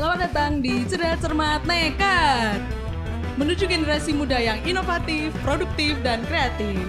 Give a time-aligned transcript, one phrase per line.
[0.00, 2.56] Selamat datang di Cerdas Cermat Nekat.
[3.36, 6.80] Menuju generasi muda yang inovatif, produktif, dan kreatif.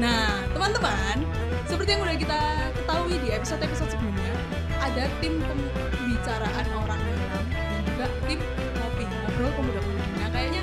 [0.00, 1.28] Nah, teman-teman,
[1.68, 2.40] seperti yang udah kita
[2.72, 4.32] ketahui di episode-episode sebelumnya,
[4.80, 8.40] ada tim pembicaraan orang dalam dan juga tim
[8.80, 10.08] ngopi, ngobrol pemuda-pemudi.
[10.24, 10.62] Nah, kayaknya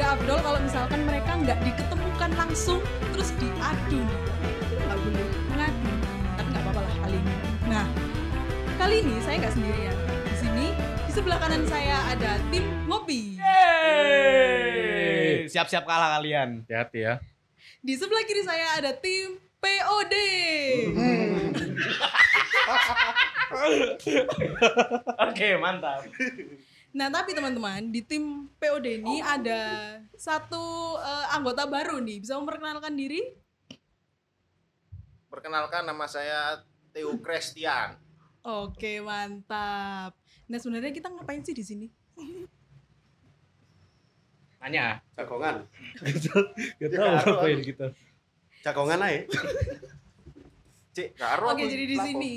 [0.00, 2.80] nggak abdol kalau misalkan mereka nggak diketemukan langsung
[3.12, 4.00] terus diadu.
[4.80, 5.92] Nggak boleh mengadu,
[6.40, 7.34] tapi nggak apa-apa lah kali ini.
[7.68, 7.84] Nah,
[8.80, 10.03] kali ini saya nggak sendirian.
[11.14, 13.38] Sebelah kanan saya ada tim ngopi.
[13.38, 15.46] Yeay!
[15.46, 16.66] Siap-siap kalah kalian.
[16.66, 17.22] Hati-hati ya.
[17.78, 20.10] Di sebelah kiri saya ada tim POD.
[25.30, 26.02] Oke, mantap.
[26.90, 32.26] Nah, tapi teman-teman, di tim POD ini ada satu eh, anggota baru nih.
[32.26, 33.22] Bisa memperkenalkan diri?
[35.30, 38.02] Perkenalkan nama saya Theo Christian.
[38.42, 40.23] Oke, mantap.
[40.44, 41.86] Nah, sebenarnya kita ngapain sih di sini?
[44.60, 45.00] Tanya.
[45.16, 45.64] Jagongan.
[46.80, 47.86] Gak tahu ngapain kita.
[48.64, 49.28] Jagongan aja.
[50.94, 52.36] Cik, karo Oke, aku jadi di sini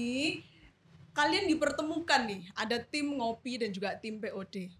[1.13, 4.73] kalian dipertemukan nih, ada tim ngopi dan juga tim POD.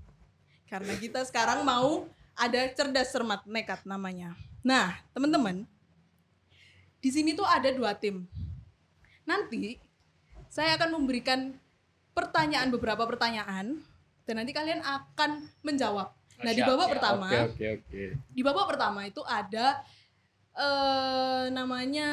[0.66, 4.34] Karena kita sekarang mau ada cerdas cermat nekat namanya.
[4.66, 5.66] Nah, teman-teman,
[7.02, 8.26] di sini tuh ada dua tim.
[9.26, 9.78] Nanti
[10.50, 11.54] saya akan memberikan
[12.18, 13.78] pertanyaan beberapa pertanyaan
[14.26, 16.10] dan nanti kalian akan menjawab.
[16.38, 18.02] Nah, di babak pertama, Oke oke oke.
[18.30, 19.82] di babak pertama itu ada
[20.54, 22.10] eh namanya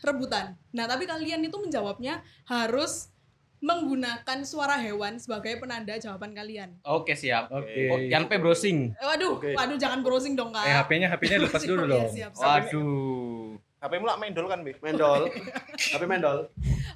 [0.00, 0.54] rebutan.
[0.70, 3.10] Nah, tapi kalian itu menjawabnya harus
[3.58, 6.74] menggunakan suara hewan sebagai penanda jawaban kalian.
[6.82, 7.46] Oke, siap.
[7.48, 7.86] Oke.
[7.86, 8.90] Oh, Yan P browsing.
[8.96, 9.54] Waduh, Oke.
[9.54, 10.62] waduh jangan browsing dong, Kak.
[10.62, 12.06] Eh HP-nya HP-nya lepas dulu dong.
[12.08, 12.42] siap, siap.
[12.42, 13.41] Waduh.
[13.82, 14.78] HP mu lah mendol kan, Bi?
[14.78, 15.26] Mendol.
[15.92, 16.46] HP mendol.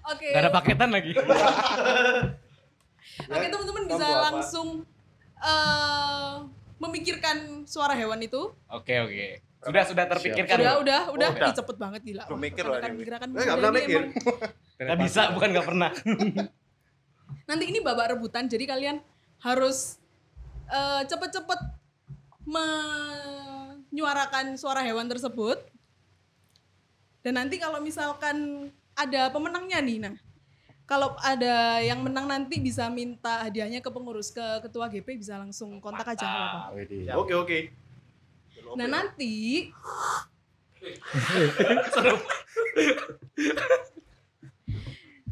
[0.07, 0.31] Oke.
[0.31, 1.19] Gak ada paketan lagi.
[3.27, 4.23] Oke, teman-teman bisa apa?
[4.31, 4.87] langsung
[5.37, 6.33] eh
[6.77, 8.53] memikirkan suara hewan itu.
[8.69, 9.41] Oke, oke.
[9.65, 10.61] Sudah sudah terpikirkan.
[10.61, 11.49] Udah, udah, udah, udah.
[11.49, 12.29] Ih, cepet banget gila.
[12.29, 13.03] Belum mikir loh ini.
[13.03, 14.03] gerakan nggak muda pernah mikir.
[14.05, 14.13] emang-
[14.77, 15.89] Gak bisa, bukan gak pernah.
[17.49, 19.01] nanti ini babak rebutan jadi kalian
[19.41, 19.97] harus
[20.69, 21.61] eh, cepet-cepet
[22.47, 25.57] menyuarakan suara hewan tersebut
[27.27, 30.15] dan nanti kalau misalkan ada pemenangnya nih nah
[30.87, 35.83] kalau ada yang menang nanti bisa minta hadiahnya ke pengurus ke ketua GP bisa langsung
[35.83, 36.79] kontak aja nggak apa-apa.
[36.79, 37.11] Widih.
[37.19, 37.59] Oke, oke.
[38.79, 39.67] Nah nanti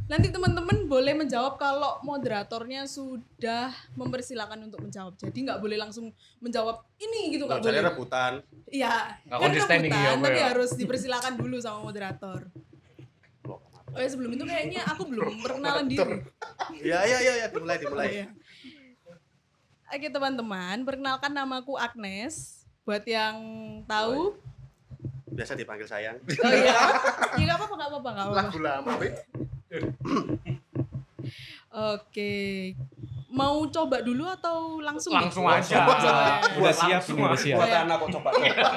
[0.04, 5.16] nanti teman-teman boleh menjawab kalau moderatornya sudah mempersilahkan untuk menjawab.
[5.16, 6.12] Jadi nggak boleh langsung
[6.44, 7.81] menjawab ini gitu nggak boleh.
[7.81, 8.32] rebutan.
[8.69, 10.47] Iya, Nggak kan rebutan, ya, tapi ya.
[10.53, 12.44] harus dipersilakan dulu sama moderator.
[13.94, 16.19] Oh ya sebelum itu kayaknya aku belum perkenalan diri.
[16.82, 17.47] Iya, iya, iya, ya.
[17.47, 18.09] dimulai, dimulai.
[18.10, 18.26] Iya.
[19.94, 22.66] Oke teman-teman, perkenalkan namaku Agnes.
[22.82, 23.38] Buat yang
[23.87, 24.34] tahu,
[25.31, 26.19] Biasa dipanggil sayang.
[26.20, 26.75] oh iya,
[27.38, 28.43] ya nggak apa-apa, nggak apa-apa, nggak apa-apa.
[28.50, 28.93] Lagu lama.
[31.74, 32.32] Oke,
[33.32, 35.16] mau coba dulu atau langsung?
[35.16, 35.26] nih?
[35.26, 35.82] Langsung aja.
[36.54, 37.58] Udah siap ini udah siap.
[37.58, 38.68] Buat anak kok coba-coba.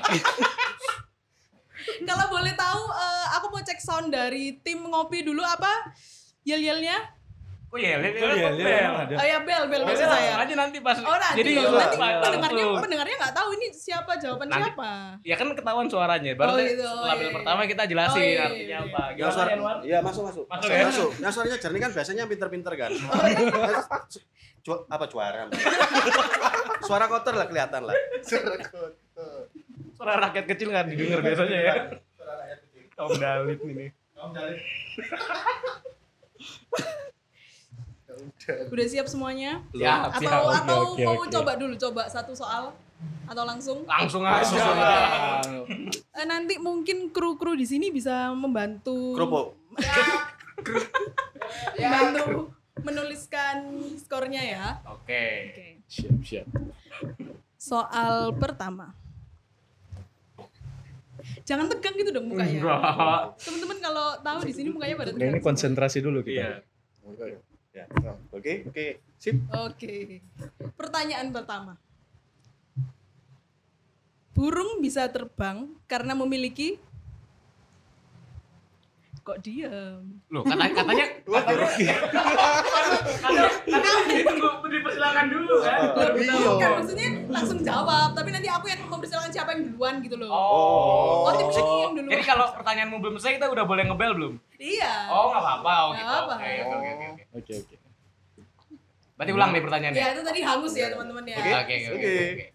[2.07, 5.93] Kalau boleh tahu, eh, aku mau cek sound dari tim ngopi dulu apa?
[6.47, 7.16] Yel-yelnya?
[7.67, 9.13] Oh iya, lihat Oh iya, iya, ada.
[9.13, 10.31] Oh ya bel, bel maksud Belnya saya.
[10.31, 10.95] langsung aja nanti pas.
[10.97, 15.19] Oh nanti, Jadi nanti pendengarnya pendengarnya nggak tahu ini siapa jawaban Nanti- siapa.
[15.21, 16.31] Ya kan ketahuan suaranya.
[16.33, 16.79] Baru Oh, gitu.
[16.79, 17.29] setelah Oh, bel iya.
[17.35, 18.79] pertama kita jelasin Oh, iya, artinya iya.
[18.79, 19.01] apa.
[19.11, 19.51] Gimana suara,
[19.83, 20.45] iya masuk masuk.
[20.47, 20.85] Masuk ya?
[20.85, 21.09] Masuk.
[21.19, 22.91] Yang suaranya jernih kan biasanya pinter-pinter kan.
[24.65, 25.41] Ju- apa juara?
[26.81, 27.95] Suara kotor lah kelihatan lah.
[28.21, 28.89] Suara kotor.
[29.91, 31.73] Suara rakyat kecil kan didengar biasanya ya.
[32.95, 33.85] Om Dalit ini.
[38.47, 39.59] Udah siap semuanya?
[39.75, 40.63] Ya, Atau siap.
[40.63, 41.31] Atau oke, mau oke.
[41.31, 42.71] coba dulu coba satu soal
[43.27, 43.83] atau langsung?
[43.83, 45.43] Langsung Langsung aja.
[46.15, 49.47] Eh, nanti mungkin kru-kru di sini bisa membantu Kerupuk.
[51.77, 53.67] membantu menuliskan
[53.99, 54.65] skornya ya.
[54.87, 55.51] Oke.
[55.51, 55.67] Oke.
[55.87, 56.47] Siap siap.
[57.59, 58.95] Soal pertama.
[61.43, 62.63] Jangan tegang gitu dong mukanya.
[63.39, 65.35] Teman-teman kalau tahu di sini mukanya pada tegang.
[65.35, 66.63] ini konsentrasi dulu kita.
[67.03, 67.47] Iya.
[67.77, 67.85] Ya.
[68.33, 68.87] Oke, oke.
[69.21, 69.37] Sip.
[69.53, 70.25] Oke.
[70.73, 71.77] Pertanyaan pertama.
[74.33, 76.81] Burung bisa terbang karena memiliki
[79.27, 80.23] kok diam?
[80.31, 81.67] Loh, katanya katanya katanya
[83.67, 83.91] katanya
[84.23, 85.79] tunggu dipersilakan dulu kan.
[86.15, 86.51] Iya.
[86.55, 90.31] Kan maksudnya langsung jawab, tapi nanti aku yang mempersilakan siapa yang duluan gitu loh.
[90.31, 91.27] Oh.
[91.27, 92.11] Oh, tim yang duluan.
[92.15, 94.33] Jadi kalau pertanyaanmu belum selesai kita udah boleh ngebel belum?
[94.55, 95.11] Iya.
[95.11, 95.75] Oh, nggak apa-apa.
[95.75, 96.23] Oh, Nggak gitu.
[96.23, 97.23] Oke, oke, oke, oke.
[97.35, 97.75] Oke oke.
[99.17, 99.99] Berarti ulang nih pertanyaannya.
[99.99, 101.35] Ya itu tadi hangus ya teman-teman ya.
[101.35, 101.51] Oke.
[101.51, 101.75] Oke.
[101.91, 102.45] oke.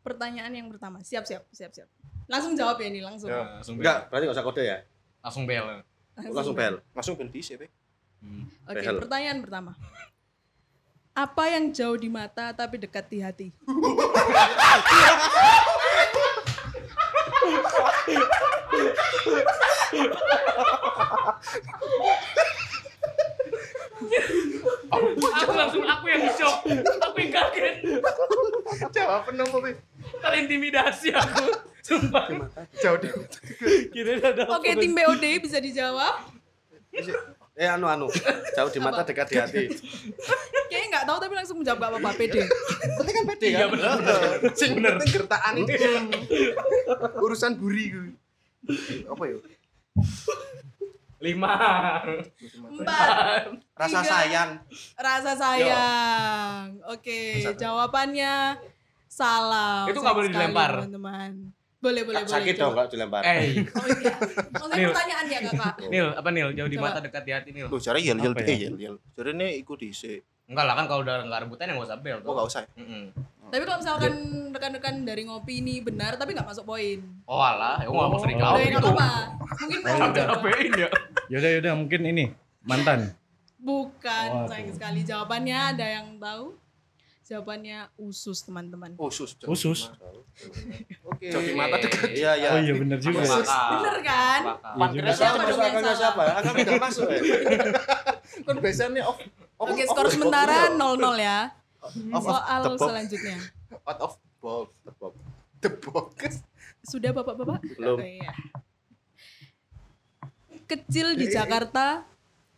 [0.00, 0.98] Pertanyaan yang pertama.
[1.04, 1.99] Siap, siap, siap, siap.
[2.30, 3.26] Langsung jawab ya ini langsung.
[3.26, 3.58] Ya.
[3.58, 3.82] Langsung bel.
[3.82, 4.78] Enggak, berarti nggak usah kode ya.
[5.18, 5.66] Langsung bel.
[6.14, 6.74] Langsung bel.
[6.94, 7.66] Langsung bel di Be.
[8.70, 8.96] Oke, Behel.
[9.02, 9.72] pertanyaan pertama.
[11.10, 13.48] Apa yang jauh di mata tapi dekat di hati?
[25.40, 26.62] Aku langsung aku yang shock.
[27.10, 27.74] Aku yang kaget.
[28.94, 29.50] Jawab penuh.
[30.22, 31.69] Terintimidasi aku.
[31.80, 32.26] Sumpah.
[32.80, 36.28] Jauh ada Oke, tim BOD bisa dijawab.
[37.60, 38.08] Eh anu anu.
[38.56, 39.64] Jauh di mata dekat di hati.
[40.70, 42.42] Kayaknya nggak tahu tapi langsung menjawab gak apa-apa pede.
[42.96, 43.70] Penting kan pede Iya kan?
[43.74, 43.98] benar.
[44.54, 45.76] Sing bener gertakan iki.
[47.20, 48.16] Urusan buri.
[49.10, 49.36] Apa ya?
[51.20, 51.52] Lima.
[52.64, 53.08] Empat.
[53.76, 54.08] Rasa Tiga.
[54.08, 54.50] sayang.
[54.96, 56.64] Rasa sayang.
[56.88, 58.56] Oke, jawabannya
[59.04, 59.84] salah.
[59.84, 60.72] Itu nggak boleh dilempar.
[60.86, 61.52] Teman-teman.
[61.80, 62.28] Boleh, boleh, boleh.
[62.30, 63.22] Sakit dong kalau dilempar.
[63.22, 64.12] Eh, Oh iya.
[64.46, 64.88] Maksudnya Nil.
[64.90, 65.74] pertanyaan ya kakak.
[65.86, 66.48] Nil, apa Nil?
[66.52, 66.86] Jauh di Coba.
[66.86, 67.66] mata dekat di hati Nil.
[67.66, 68.56] Loh, cara yel yel Apa eh ya?
[68.62, 68.94] yel yel.
[69.10, 70.20] Cara ini ikut dhisik.
[70.44, 72.18] Enggak lah kan kalau udah enggak rebutan ya enggak usah bel.
[72.20, 72.62] Oh, enggak usah.
[72.74, 73.04] Mm-mm.
[73.50, 74.12] Tapi kalau misalkan
[74.50, 77.00] rekan-rekan dari ngopi ini benar tapi nggak masuk poin.
[77.24, 78.42] Oh alah, aku nggak mau sering Oh.
[78.44, 78.90] jawab Udah ya, nggak gitu.
[78.92, 79.20] apa-apa.
[79.56, 80.88] Mungkin mau Sampai ya.
[81.28, 82.24] Yaudah yaudah mungkin ini
[82.62, 83.00] mantan.
[83.56, 85.00] Bukan, sayang sekali.
[85.02, 86.56] Jawabannya ada yang tahu?
[87.30, 88.98] Jawabannya usus, teman-teman.
[88.98, 89.38] Usus.
[89.46, 89.86] Usus.
[91.06, 91.30] Oke.
[91.30, 92.10] Di mata dekat.
[92.10, 92.48] Iya iya.
[92.50, 93.22] Oh iya bener juga.
[93.22, 93.70] Akal.
[93.78, 94.40] Bener kan?
[94.42, 95.10] Iya juga.
[95.14, 96.22] Siapa dong yang siapa?
[96.34, 97.20] Akan tidak masuk ya.
[98.50, 99.18] Kan biasanya off.
[99.62, 101.38] off- Oke, skor sementara box, 0-0 ya.
[102.18, 103.38] Soal selanjutnya.
[103.86, 104.12] Out of
[104.42, 104.66] box.
[104.82, 105.14] The box.
[105.62, 106.18] The box.
[106.82, 107.62] Sudah Bapak-bapak?
[107.78, 107.94] Belum.
[107.94, 108.34] Oh, iya.
[110.66, 112.02] Kecil di Jakarta,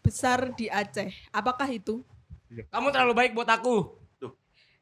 [0.01, 1.13] besar di Aceh.
[1.29, 2.01] Apakah itu?
[2.69, 4.01] Kamu terlalu baik buat aku.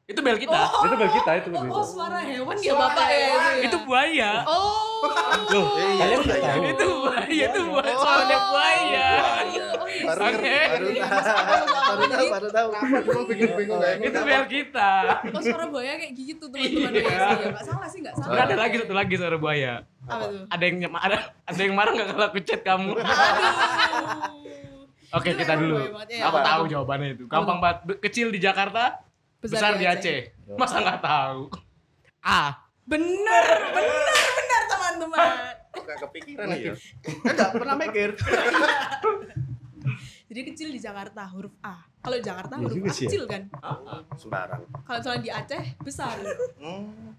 [0.09, 0.59] Itu bel kita.
[0.85, 1.47] Itu bel kita itu.
[1.49, 1.83] Oh, bel oh, kita.
[1.87, 3.63] suara hewan ya Bapak ya itu ya?
[3.65, 4.31] Itu buaya.
[4.49, 4.89] Oh.
[5.51, 6.61] Loh, Iya, kalian iya, nggak tahu.
[6.61, 7.95] Itu buaya, itu buaya.
[7.97, 9.07] Suaranya buaya.
[9.11, 9.67] Oh, iya.
[10.01, 10.49] Baru ngerti.
[10.71, 12.69] Baru tahu, baru tahu, baru tahu.
[13.01, 14.91] Cuma bingung-bingung kayak Itu bel kita.
[15.31, 16.91] Oh, suara buaya kayak gitu teman-teman.
[16.91, 17.01] Iya.
[17.01, 17.17] ya.
[17.17, 18.45] Iya, Nggak salah sih, nggak salah.
[18.45, 19.73] Ada lagi satu lagi suara buaya.
[20.05, 20.43] Apa tuh?
[20.49, 22.91] Ada yang ada ada yang marah enggak kalau aku chat kamu?
[22.99, 24.61] Aduh.
[25.11, 25.75] Oke, kita dulu.
[26.07, 26.47] Ya, Aku apa?
[26.47, 27.23] tahu jawabannya itu.
[27.27, 27.99] Gampang banget.
[27.99, 29.03] Kecil di Jakarta,
[29.41, 30.19] besar, di Aceh.
[30.53, 31.41] Masa nggak tahu?
[32.21, 32.53] A.
[32.83, 35.29] Bener, bener, bener teman-teman.
[35.71, 36.71] Kok gak kepikiran Iya.
[36.71, 36.73] ya?
[37.23, 38.09] Enggak pernah mikir.
[40.27, 41.75] Jadi kecil di Jakarta huruf A.
[41.99, 43.09] Kalau di Jakarta Iya huruf A sih ya.
[43.09, 43.41] kecil kan.
[44.15, 44.61] Sembarang.
[44.81, 46.15] Kalau misalnya di Aceh besar.
[46.55, 47.15] Hmm.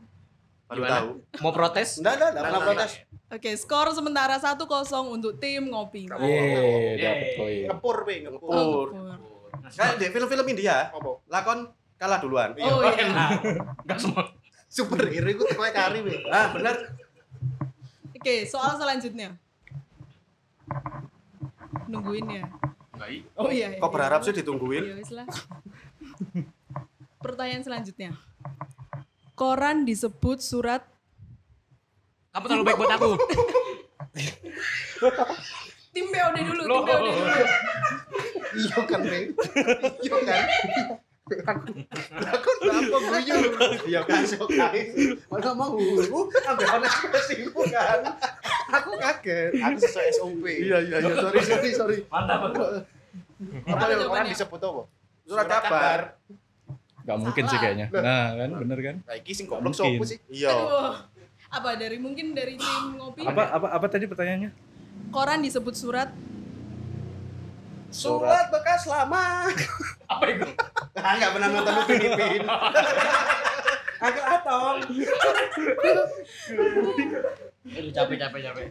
[0.65, 0.93] Baru Gimana?
[0.95, 1.09] tahu.
[1.41, 1.89] Mau protes?
[1.99, 2.93] Enggak, enggak, enggak pernah Nah, nah, protes.
[3.31, 4.65] Oke, skor sementara 1-0
[5.11, 6.05] untuk tim ngopi.
[6.05, 7.65] Yeay, dapet poin.
[7.67, 8.45] Ngepur, Be, ngepur.
[8.47, 8.89] Ngepur.
[8.93, 9.17] Oh,
[9.71, 11.17] Kayak di film-film India, Apa?
[11.27, 11.59] lakon
[12.03, 12.51] kalah duluan.
[12.59, 13.07] Oh iya.
[13.07, 13.31] Enak.
[13.87, 14.23] Enggak semua.
[14.67, 16.19] Superhero itu teko kari, Be.
[16.27, 16.75] Ah, benar.
[18.11, 19.39] Oke, soal selanjutnya.
[21.87, 22.45] Nungguin ya.
[22.99, 23.09] Enggak.
[23.15, 23.19] i.
[23.39, 23.79] Oh iya.
[23.79, 23.79] iya.
[23.79, 24.83] Kok berharap sih ditungguin?
[24.83, 25.31] Iya, wis lah.
[27.23, 28.19] Pertanyaan selanjutnya.
[29.39, 30.83] Koran disebut surat
[32.33, 33.11] Kamu terlalu baik buat aku.
[35.93, 37.11] tim BOD dulu, tim BOD dulu.
[38.57, 39.01] Iya kan.
[40.01, 40.41] Iya kan.
[41.41, 43.37] Aku apa guyu?
[43.89, 44.83] Iya kan, sok kae.
[45.31, 48.01] Mana mau ambil ana ekspresimu kan.
[48.73, 49.53] Aku kaget.
[49.57, 50.45] Aku sesuai SOP.
[50.45, 51.97] Iya, iya, iya, sorry, sorry, sorry.
[52.09, 52.53] Mantap.
[52.53, 52.85] Apa
[53.67, 54.83] Apa yang orang disebut apa?
[55.27, 56.01] Surat kabar.
[57.03, 57.87] Gak mungkin sih kayaknya.
[57.91, 58.97] Nah kan, bener kan?
[59.03, 59.99] Nah, iki sing goblok Mungkin.
[59.99, 60.19] sopo sih?
[60.31, 60.55] Iya.
[60.55, 60.95] Aduh.
[61.53, 63.27] Apa dari mungkin dari tim ngopi?
[63.27, 64.51] Apa apa apa tadi pertanyaannya?
[65.13, 66.09] Koran disebut surat
[67.93, 69.47] Surat bekas lama.
[70.13, 70.49] Apa itu?
[70.97, 72.43] Ah, enggak pernah nonton Upin Ipin.
[74.03, 74.77] Agak atong.
[77.63, 78.67] Aduh, capek capek capek.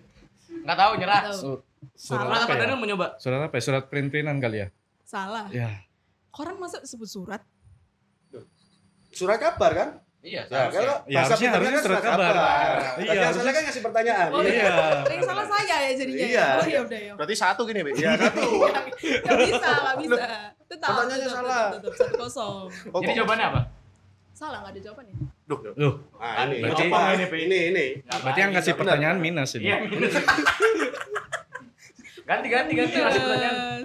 [0.52, 1.22] Enggak tahu nyerah.
[1.32, 1.62] Salah.
[1.96, 2.76] surat apa apa ya?
[2.76, 3.08] Mau nyoba?
[3.22, 3.64] Surat apa ya?
[3.64, 4.68] Surat print-printan kali ya?
[5.12, 5.46] salah.
[5.52, 5.84] Ya.
[6.32, 7.44] Koran masa disebut surat?
[9.12, 9.90] Surat kabar kan?
[10.22, 12.34] Iya, Ya, kalau Ya, harusnya- harusnya kan surat kabar.
[13.02, 14.28] Iya, Iya, harusnya- kan ngasih pertanyaan.
[14.30, 14.74] Oh, Iya.
[15.10, 16.22] Yang salah saya ya jadinya.
[16.22, 16.38] Iya.
[16.38, 16.48] Ya?
[16.54, 17.14] Oh iya udah ya.
[17.18, 17.92] Berarti satu gini, Be.
[17.98, 18.42] Iya, satu.
[19.02, 20.22] Gak bisa, gak bisa.
[20.70, 20.90] Tetap.
[20.94, 21.66] Pertanyaannya salah.
[21.74, 22.66] Tetap, satu kosong.
[22.94, 23.62] Oh, Jadi jawabannya apa?
[24.32, 25.16] Salah nggak ada jawabannya.
[25.76, 26.56] Loh, Nah, ini.
[26.62, 27.26] Berarti- Apa ini?
[27.28, 27.86] Ini, ini.
[28.00, 28.74] berarti yang benar.
[28.78, 29.64] pertanyaan minus ini.
[29.68, 30.14] Iya, minus.
[32.22, 33.82] Ganti ganti ganti kasih pertanyaan.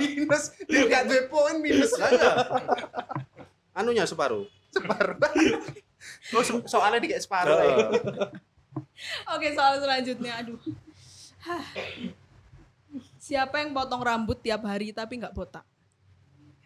[0.00, 0.42] Minus.
[0.66, 1.92] Dia gak duwe poin minus.
[1.94, 2.32] Iya.
[3.72, 4.48] Anunya separuh.
[4.70, 5.16] Separuh.
[6.32, 7.60] Oh, so- soalnya dikit separuh.
[7.60, 7.76] Eh.
[9.34, 10.40] Oke soal selanjutnya.
[10.40, 10.56] Aduh.
[13.20, 15.66] Siapa yang potong rambut tiap hari tapi nggak botak?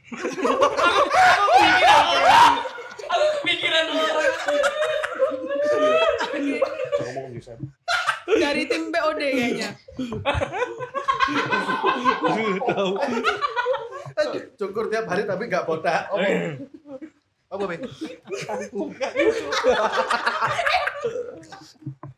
[0.06, 1.50] Aku
[2.14, 2.54] orang.
[8.24, 9.70] Dari tim POD kayaknya.
[12.64, 12.90] Tahu.
[14.54, 16.08] Cukur tiap hari tapi nggak botak.
[17.54, 17.64] Apa?
[17.70, 17.76] Be?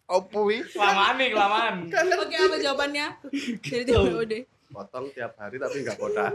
[0.06, 0.62] Opo wi?
[0.70, 1.74] Kelamaan nih, kelamaan.
[1.90, 3.06] Oke, apa jawabannya?
[3.60, 4.32] Dari tim POD.
[4.70, 6.32] Potong tiap hari tapi nggak botak.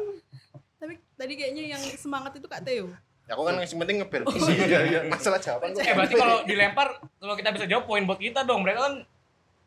[0.81, 2.89] Tapi tadi kayaknya yang semangat itu Kak Theo.
[3.29, 4.23] Ya aku kan yang penting ngebel.
[4.27, 4.99] Iya, iya.
[5.07, 5.85] Masalah jawaban kok.
[5.85, 8.65] Eh berarti kalau dilempar, kalau kita bisa jawab poin buat kita dong.
[8.65, 8.93] Mereka kan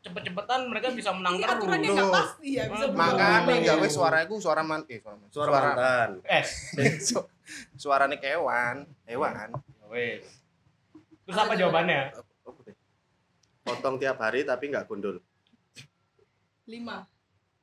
[0.04, 1.56] cepet-cepetan mereka bisa menang Ini terus.
[1.56, 2.84] aturannya nggak pasti ya, bisa.
[2.92, 5.28] Makanya gawe suaraku suara man eh suara man.
[5.32, 6.10] Suara mantan.
[6.28, 6.50] Es.
[7.44, 9.52] Su- suarane kewan, hewan.
[9.88, 10.24] Wes.
[11.24, 12.12] Terus apa jawabannya?
[13.64, 15.20] Potong tiap hari tapi nggak gundul.
[16.64, 17.04] Lima,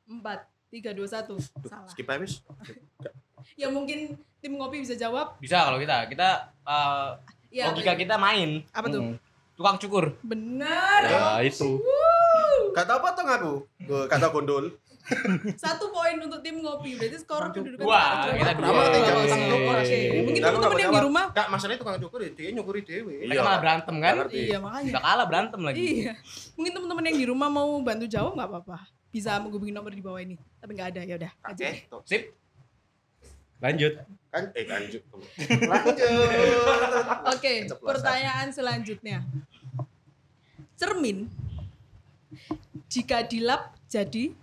[0.06, 1.38] empat, tiga, dua, satu.
[1.66, 1.90] Salah.
[1.90, 2.26] Skip aja.
[3.58, 5.38] Ya mungkin tim ngopi bisa jawab.
[5.38, 6.06] Bisa kalau kita.
[6.10, 6.30] Kita
[6.62, 7.10] eh,
[7.52, 8.64] Ya, logika kita main.
[8.72, 9.02] apa tuh?
[9.12, 9.16] Hmm.
[9.60, 10.16] Tukang cukur.
[10.24, 11.02] Benar.
[11.04, 11.84] Ya itu.
[12.72, 13.54] Gak tau potong aku.
[14.08, 14.72] Gak tau gundul.
[15.58, 16.96] Satu poin untuk tim ngopi.
[16.96, 18.62] Berarti skor kedudukan Dua, sekarang kita dua.
[18.62, 18.72] dua.
[18.72, 18.94] Apa Oke.
[18.96, 20.02] tiga tukang cukur sih?
[20.22, 21.26] Mungkin Aku teman-teman nggak yang di rumah.
[21.34, 23.14] Enggak, masalahnya tukang cukur ya dia nyukuri dewe.
[23.18, 23.28] Iya.
[23.28, 24.16] Mereka malah berantem kan?
[24.32, 24.92] Iya, makanya.
[24.94, 25.82] Udah kalah berantem lagi.
[25.82, 26.14] Iya.
[26.56, 28.78] Mungkin teman-teman yang di rumah mau bantu jawab nggak apa-apa.
[29.12, 30.36] Bisa menghubungi nomor di bawah ini.
[30.62, 31.32] Tapi nggak ada ya udah.
[31.44, 31.54] aja.
[31.68, 31.70] Oke.
[32.08, 32.22] Sip.
[33.62, 33.94] Lanjut.
[34.32, 35.04] Kan eh lanjut.
[35.70, 35.98] Lanjut.
[37.36, 39.22] Oke, pertanyaan selanjutnya.
[40.80, 41.30] Cermin
[42.90, 44.34] jika dilap jadi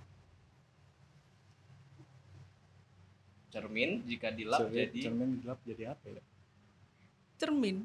[3.49, 6.23] Cermin jika dilap Cermin- jadi cermin dilap jadi apa ya?
[7.37, 7.77] cermin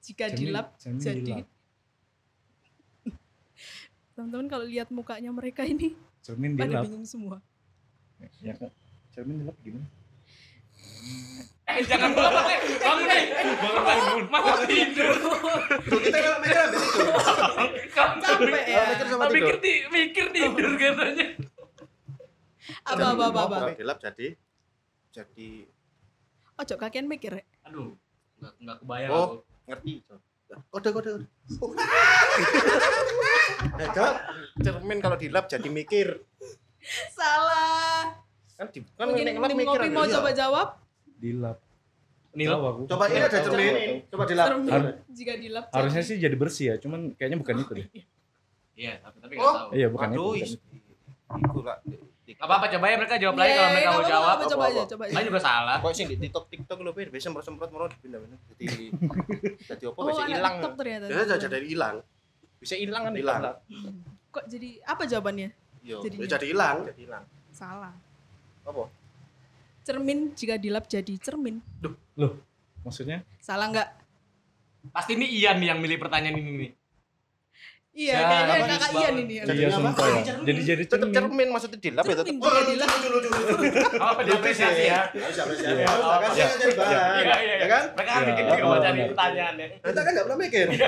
[0.00, 1.46] jika Cermin- dilap cermin jadi dilap.
[4.14, 6.82] teman-teman kalau lihat mukanya mereka ini Cermin pada dilap.
[6.84, 7.38] bingung semua
[8.40, 8.72] Ya kan?
[9.12, 9.86] Cermin dilap gimana?
[11.64, 12.58] Eh jangan bangun deh.
[12.80, 13.22] Bangun deh.
[13.54, 14.22] Bangun bangun.
[14.26, 15.14] Mau tidur.
[15.84, 17.04] Tuh, kita kalau mikir habis itu.
[18.18, 21.26] capek ya Mikir sama Tapi mikir mikir tidur katanya.
[22.80, 24.28] Apa apa apa apa dilap jadi
[25.08, 25.64] Jadi
[26.54, 27.44] ojo kakian mikir ya.
[27.64, 27.96] Aduh.
[28.38, 29.24] Enggak enggak kebayang Oh.
[29.24, 29.36] aku.
[29.66, 29.92] ngerti.
[30.68, 31.26] kode kode kode.
[33.90, 34.14] Jawab.
[34.58, 36.22] Cermin kalau dilap jadi mikir.
[37.10, 38.14] salah
[38.54, 39.66] Kan di kan mungkin mikir.
[39.66, 39.92] ngopi ada.
[39.92, 40.14] mau Iya.
[40.14, 40.68] coba jawab
[41.16, 41.58] Dilap.
[42.30, 42.48] Nil.
[42.48, 42.80] Tahu aku.
[42.86, 43.74] Coba ini ada cermin.
[44.06, 44.46] Coba dilap.
[44.64, 47.86] Har- jika dilap Harusnya sih jadi bersih ya, cuman kayaknya bukan itu deh.
[48.72, 49.42] Iya, tapi tapi Oh.
[49.42, 49.70] enggak tahu.
[49.74, 50.16] Iya, bukan itu.
[50.16, 50.92] Aduh, bukan is- itu.
[51.28, 51.58] Iku
[52.30, 52.36] lah.
[52.36, 54.36] Enggak apa-apa coba ya mereka jawab lagi Iya, kalau mereka nggak mau jawab.
[54.44, 55.76] coba aja coba aja Saya juga salah.
[55.78, 58.38] Kok sing di TikTok TikTok lho, biasa semprot-semprot mau dipindah-pindah.
[58.50, 58.66] Jadi
[59.70, 60.54] jadi apa oh bisa hilang.
[60.54, 61.96] TikTok ternyata Biasanya jadi jadi hilang.
[62.58, 63.40] Bisa hilang kan Hilang.
[64.28, 65.48] kok jadi apa jawabannya
[65.80, 66.76] Yo, Jadi- Ya, Jadi hilang.
[66.84, 67.24] jadi hilang.
[67.48, 67.94] salah
[68.62, 68.92] Apa?
[69.80, 71.64] cermin jika dilap jadi cermin
[72.14, 72.36] Loh,
[72.82, 73.24] maksudnya?
[73.40, 73.88] salah nggak
[74.88, 76.70] Pasti ini Ian nih yang milih pertanyaan ini nih.
[77.98, 79.44] Iya Ya, kayaknya kakak Ian ini ya.
[79.44, 79.76] Jadi iya, apa?
[79.76, 80.22] sumpah ya.
[80.22, 80.46] Cermin.
[80.46, 81.16] Jadi jadi Tetap cermin.
[81.18, 82.26] cermin maksudnya dilap ya tetap.
[82.28, 83.54] cermin Oh, dilap lucu, lucu, lucu.
[84.06, 85.00] Apa diapresiasi ya?
[85.10, 85.74] Harus apresiasi.
[85.74, 85.86] Iya.
[85.90, 86.46] Harus kan Iya.
[86.46, 86.94] saya jadi bahan.
[86.94, 87.82] Iya, iya, Ya kan?
[87.90, 88.28] Mereka kan Iya.
[88.28, 89.10] mikir juga baca nih benar.
[89.10, 89.66] pertanyaannya.
[89.82, 90.66] Kita kan nggak pernah mikir.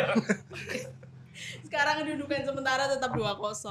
[1.66, 3.70] sekarang kedudukan sementara tetap 2-0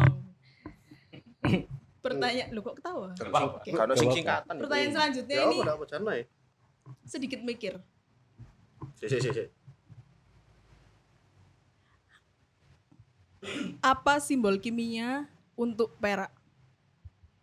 [2.00, 3.12] pertanyaan lu kok ketawa
[3.94, 4.56] sing singkatan.
[4.56, 5.60] pertanyaan selanjutnya Ya ini
[7.04, 7.76] sedikit mikir
[8.96, 9.44] Si si si si.
[13.80, 16.32] Apa simbol kimia untuk perak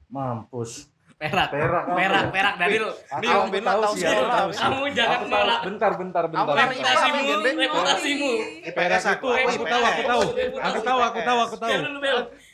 [0.06, 0.86] Mampus.
[1.16, 1.48] Perak.
[1.48, 2.30] Perak Perak, ya?
[2.30, 2.88] perak Daniel.
[2.92, 6.44] Aku Nih, Tahu, sih, aku kamu jangan Aku nolak Bentar, bentar, bentar.
[6.44, 7.20] Aku reputasimu,
[7.56, 8.32] reputasimu.
[8.76, 10.22] Perak itu aku tahu, aku tahu.
[10.60, 11.72] Aku tahu, aku tahu, aku tahu.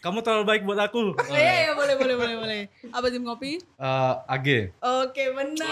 [0.03, 1.15] Kamu terlalu baik buat aku.
[1.15, 4.47] oh, iya iya boleh boleh boleh boleh apa tim kopi Eh, AG.
[4.77, 5.71] oke benar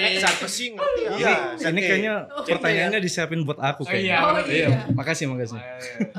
[0.00, 1.10] Nek siapa sih ngerti ya?
[1.12, 1.34] Iya.
[1.68, 3.90] Ini kayaknya Oh, pertanyaannya disiapin buat aku Oh, iya.
[3.90, 4.16] kayaknya.
[4.22, 5.58] oh iya Makasih, makasih.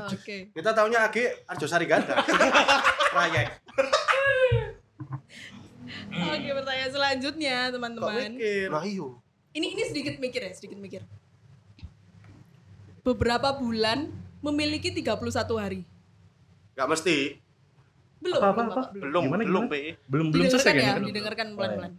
[0.04, 2.12] oke Kita tahunya AG Arjo Sariganda.
[3.08, 3.46] Proyek.
[6.12, 9.16] oke pertanyaan selanjutnya teman-teman iyo.
[9.50, 11.00] ini ini sedikit mikir ya sedikit mikir
[13.02, 15.08] beberapa bulan memiliki 31
[15.56, 15.80] hari
[16.72, 17.16] Gak mesti.
[18.22, 18.82] belum Apa, apa, belum, apa?
[18.94, 19.02] Belum.
[19.02, 19.72] Belum, Gimana, belum, gimana?
[19.74, 19.80] Pe.
[20.06, 21.02] Belum belum didengarkan selesai ya kan?
[21.02, 21.92] didengarkan pelan-pelan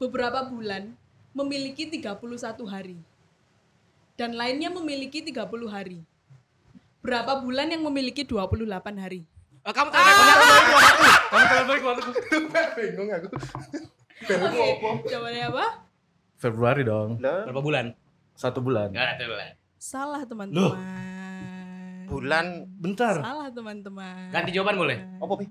[0.00, 0.82] beberapa bulan
[1.36, 2.16] memiliki 31
[2.64, 2.96] hari
[4.16, 6.00] dan lainnya memiliki 30 hari
[7.04, 8.64] berapa bulan yang memiliki 28
[8.96, 9.28] hari
[9.60, 10.36] Oh, Kamu terlalu banyak.
[11.28, 12.10] Kamu terlalu baik aku.
[12.80, 13.28] Bingung aku.
[14.24, 15.66] oke jawabannya apa
[16.40, 17.20] Februari dong.
[17.20, 17.92] Berapa bulan?
[18.32, 18.88] Satu bulan.
[18.88, 19.52] Enggak, satu bulan.
[19.76, 20.80] salah teman-teman
[22.10, 23.14] bulan Bentar.
[23.22, 24.98] salah teman-teman Ganti jawaban boleh?
[25.22, 25.46] apa, Pe?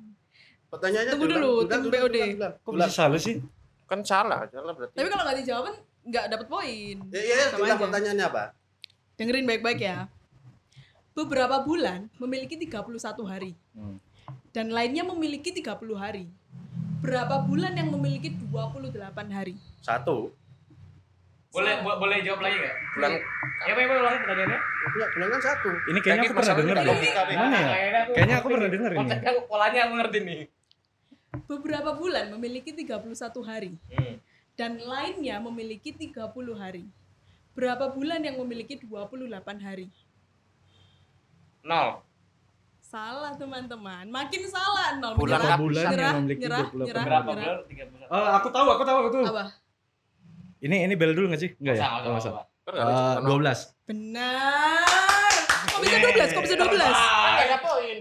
[0.69, 2.17] Pertanyaannya Tunggu dulu, tim ulang, BOD.
[2.61, 3.41] Kok bisa salah sih?
[3.89, 4.93] Kan salah, salah berarti.
[4.93, 5.75] Tapi kalau nggak dijawab kan
[6.05, 6.95] nggak dapat poin.
[7.09, 7.83] Ya, ya, Sama ulang aja.
[7.89, 8.43] pertanyaannya apa?
[9.17, 9.97] Dengerin baik-baik ya.
[11.17, 13.51] Beberapa bulan memiliki 31 hari.
[13.73, 13.97] Hmm.
[14.53, 16.29] Dan lainnya memiliki 30 hari.
[17.01, 19.01] Berapa bulan yang memiliki 28
[19.33, 19.57] hari?
[19.81, 20.29] Satu.
[21.49, 22.75] Boleh bo- boleh jawab lagi nggak?
[22.93, 23.11] Bulan
[23.59, 24.59] Ya, Pak, ulangi pertanyaannya.
[24.95, 25.69] Ya, bulan kan satu.
[25.89, 26.85] Ini kayaknya aku pernah deh.
[26.87, 27.33] logika, Pi.
[27.33, 27.67] Gimana ya?
[28.07, 29.07] Kayaknya aku pernah denger ini.
[29.49, 30.41] Polanya aku ngerti nih.
[31.45, 33.71] Beberapa bulan memiliki 31 hari.
[33.89, 34.15] Hmm.
[34.53, 36.15] Dan lainnya memiliki 30
[36.55, 36.85] hari.
[37.53, 39.87] Berapa bulan yang memiliki 28 hari?
[41.65, 42.01] Nol.
[42.79, 44.05] Salah teman-teman.
[44.07, 44.97] Makin salah.
[44.97, 45.13] Nol.
[45.17, 45.61] Bulan Menyerah, apa?
[45.61, 47.55] bulan nyerah, yang memiliki nyerah, 28 nyerah, Berapa nyerah.
[47.59, 48.07] bulan?
[48.07, 48.13] 31.
[48.13, 49.25] Oh, aku tahu, aku tahu, aku tahu.
[49.27, 49.45] Apa?
[50.59, 51.51] Ini ini bel dulu nggak sih?
[51.57, 51.83] Enggak ya?
[52.03, 53.23] Nggak usah, Oh, kan Eh, hitungan.
[53.25, 53.59] 12.
[53.87, 55.33] Benar.
[55.65, 56.29] Kok bisa 12?
[56.29, 56.77] Kok bisa 12?
[56.85, 57.97] Kan nggak ada poin.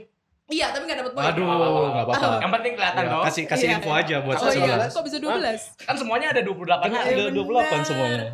[0.48, 1.26] Iya, tapi nggak dapat poin.
[1.26, 2.28] Aduh, enggak apa-apa.
[2.38, 3.22] Yang penting kelihatan Ya, dong.
[3.24, 3.76] kasih kasih Iya.
[3.78, 5.60] info aja buat Oh iya, kok bisa 12?
[5.78, 7.08] Kan semuanya ada 28 Kan hari.
[7.10, 7.84] ada Iya, 28 benar.
[7.84, 8.24] semuanya.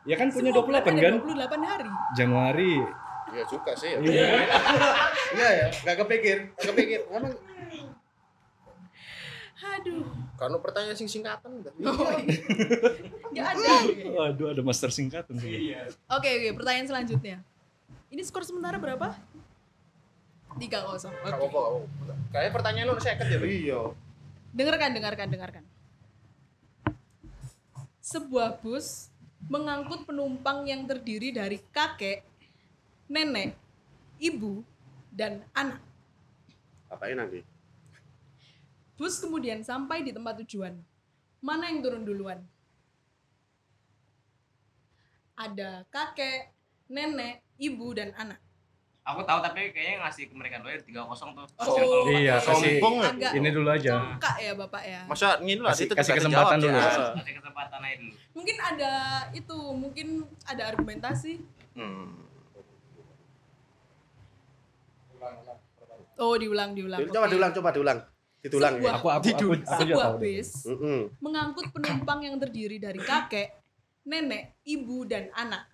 [0.00, 1.12] Ya kan punya bulan 28 ada kan?
[1.18, 1.88] 28 hari.
[2.14, 2.74] Januari.
[3.30, 3.88] Iya juga sih.
[3.88, 3.98] ya.
[4.00, 4.26] Iya.
[5.30, 6.36] Iya ya, nggak kepikir.
[6.52, 7.00] Nggak kepikir.
[7.08, 7.34] Emang
[9.60, 10.02] Aduh,
[10.40, 11.76] karena pertanyaan sing singkatan enggak.
[13.28, 13.72] nggak ada.
[14.08, 15.52] Waduh, ada master singkatan sih.
[15.52, 15.92] Iya.
[16.08, 17.44] Oke, oke, pertanyaan selanjutnya.
[18.08, 19.12] Ini skor sementara berapa?
[20.56, 20.64] 3-0.
[20.64, 21.28] Enggak Oke.
[21.28, 21.80] nggak apa-apa.
[22.32, 23.38] Kayaknya pertanyaan lu seket ya.
[23.44, 23.80] Iya.
[24.56, 25.64] Dengarkan, dengarkan, dengarkan.
[28.00, 29.12] Sebuah bus
[29.44, 32.24] mengangkut penumpang yang terdiri dari kakek,
[33.12, 33.52] nenek,
[34.16, 34.64] ibu,
[35.12, 35.84] dan anak.
[36.88, 37.44] Apain nanti?
[39.00, 40.76] Bus kemudian sampai di tempat tujuan.
[41.40, 42.44] Mana yang turun duluan?
[45.40, 46.52] Ada kakek,
[46.92, 48.36] nenek, ibu, dan anak.
[49.08, 51.48] Aku tahu tapi kayaknya ngasih ke mereka dulu ya 3-0 tuh.
[51.56, 52.12] Oh.
[52.12, 53.08] Iya, kasih Sombong ya.
[53.08, 53.92] Agak ini dulu aja.
[53.96, 55.00] congkak ya bapak ya.
[55.08, 56.76] Masa ngini lah Kasih- itu kasih kesempatan dulu.
[56.76, 56.92] ya.
[57.16, 58.12] kasih kesempatan aja dulu.
[58.36, 58.92] Mungkin ada
[59.32, 60.08] itu, mungkin
[60.44, 61.40] ada argumentasi.
[61.72, 62.20] Hmm.
[66.20, 67.00] Oh diulang, diulang.
[67.08, 67.32] Coba Oke.
[67.32, 68.00] diulang, coba diulang.
[68.40, 68.96] Ditulang Sebuah- ya.
[68.96, 70.16] Aku aku aku, aku juga Sebuah tahu.
[70.18, 70.48] bis
[71.20, 73.52] mengangkut penumpang yang terdiri dari kakek,
[74.02, 75.68] nenek, ibu, dan anak.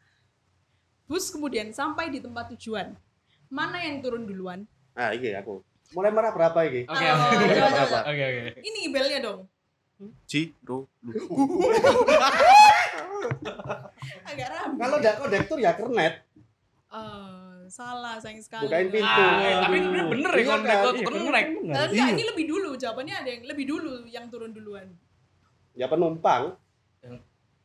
[1.07, 2.99] Bus kemudian sampai di tempat tujuan.
[3.47, 4.67] Mana yang turun duluan?
[4.93, 5.63] Nah, iya aku.
[5.95, 6.83] Mulai merah berapa ini?
[6.85, 7.35] Oke, oke.
[8.03, 8.27] Oke.
[8.59, 9.47] Ini belnya dong.
[10.27, 10.91] Ciro.
[14.27, 14.77] Agak ramai.
[14.77, 16.15] Kalau udah kondektur ya kernet.
[16.87, 18.65] Eh, salah sayang sekali.
[18.65, 19.07] Bukain pintu.
[19.21, 20.63] Ah, eh, tapi bener, bener ya Iya kalau kan?
[20.63, 21.49] naik Iya, tuh kan naik.
[21.49, 21.75] benar.
[21.77, 22.07] Eh, enggak, Iya.
[22.11, 22.71] ini lebih dulu.
[22.75, 24.87] Jawabannya ada yang lebih dulu yang turun duluan.
[25.73, 26.43] Ya penumpang.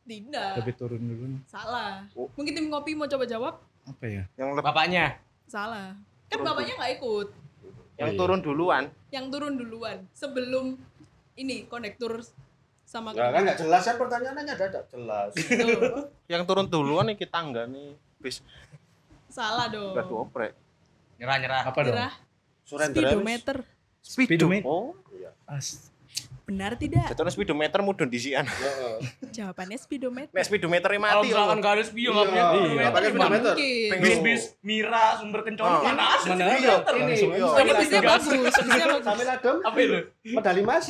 [0.02, 0.52] Tidak.
[0.58, 1.24] Tapi turun dulu.
[1.46, 2.02] Salah.
[2.12, 2.26] Oh.
[2.34, 3.54] Mungkin tim ngopi mau coba jawab?
[3.84, 4.22] Apa ya?
[4.34, 5.04] Yang lebih Bapaknya.
[5.46, 5.94] Salah.
[6.26, 7.28] Kan bapaknya nggak ikut.
[7.92, 8.18] yang Iya.
[8.18, 8.84] turun duluan.
[9.08, 10.80] Yang turun duluan sebelum
[11.34, 12.24] ini konektur
[12.82, 15.30] sama Nah, kan nggak jelas kan pertanyaannya ada jelas.
[16.26, 17.94] Yang turun duluan nih kita enggak nih.
[18.16, 18.40] Bis
[19.32, 19.96] Salah dong.
[19.96, 20.52] enggak oprek.
[21.16, 21.62] Nyerah, nyerah.
[21.64, 21.96] Apa dong?
[22.62, 23.08] Surrender habis.
[23.08, 23.56] speedometer.
[24.02, 24.66] Speedometer.
[24.66, 24.92] Oh,
[25.46, 25.88] As.
[26.42, 27.06] Benar tidak?
[27.06, 28.44] jatuhnya speedometer mudun disian.
[28.50, 28.98] Heeh.
[29.32, 30.28] Jawabannya speedometer.
[30.28, 31.60] Nek speedometer Kalau mati misalkan oh.
[31.62, 32.90] nggak ada spio, nggak Iya, punya iya.
[33.08, 33.54] speedometer.
[33.56, 35.80] Pengen- Bis-bis Mira sumber kencana Oh.
[35.80, 36.28] mana ada?
[36.28, 36.74] Mana Iya.
[36.76, 36.92] ada?
[36.92, 37.46] Ini, iya.
[37.56, 39.02] Ini bisnya bagus, bisnya bagus.
[39.02, 39.98] Sambil adem, Apa itu?
[40.28, 40.84] medali emas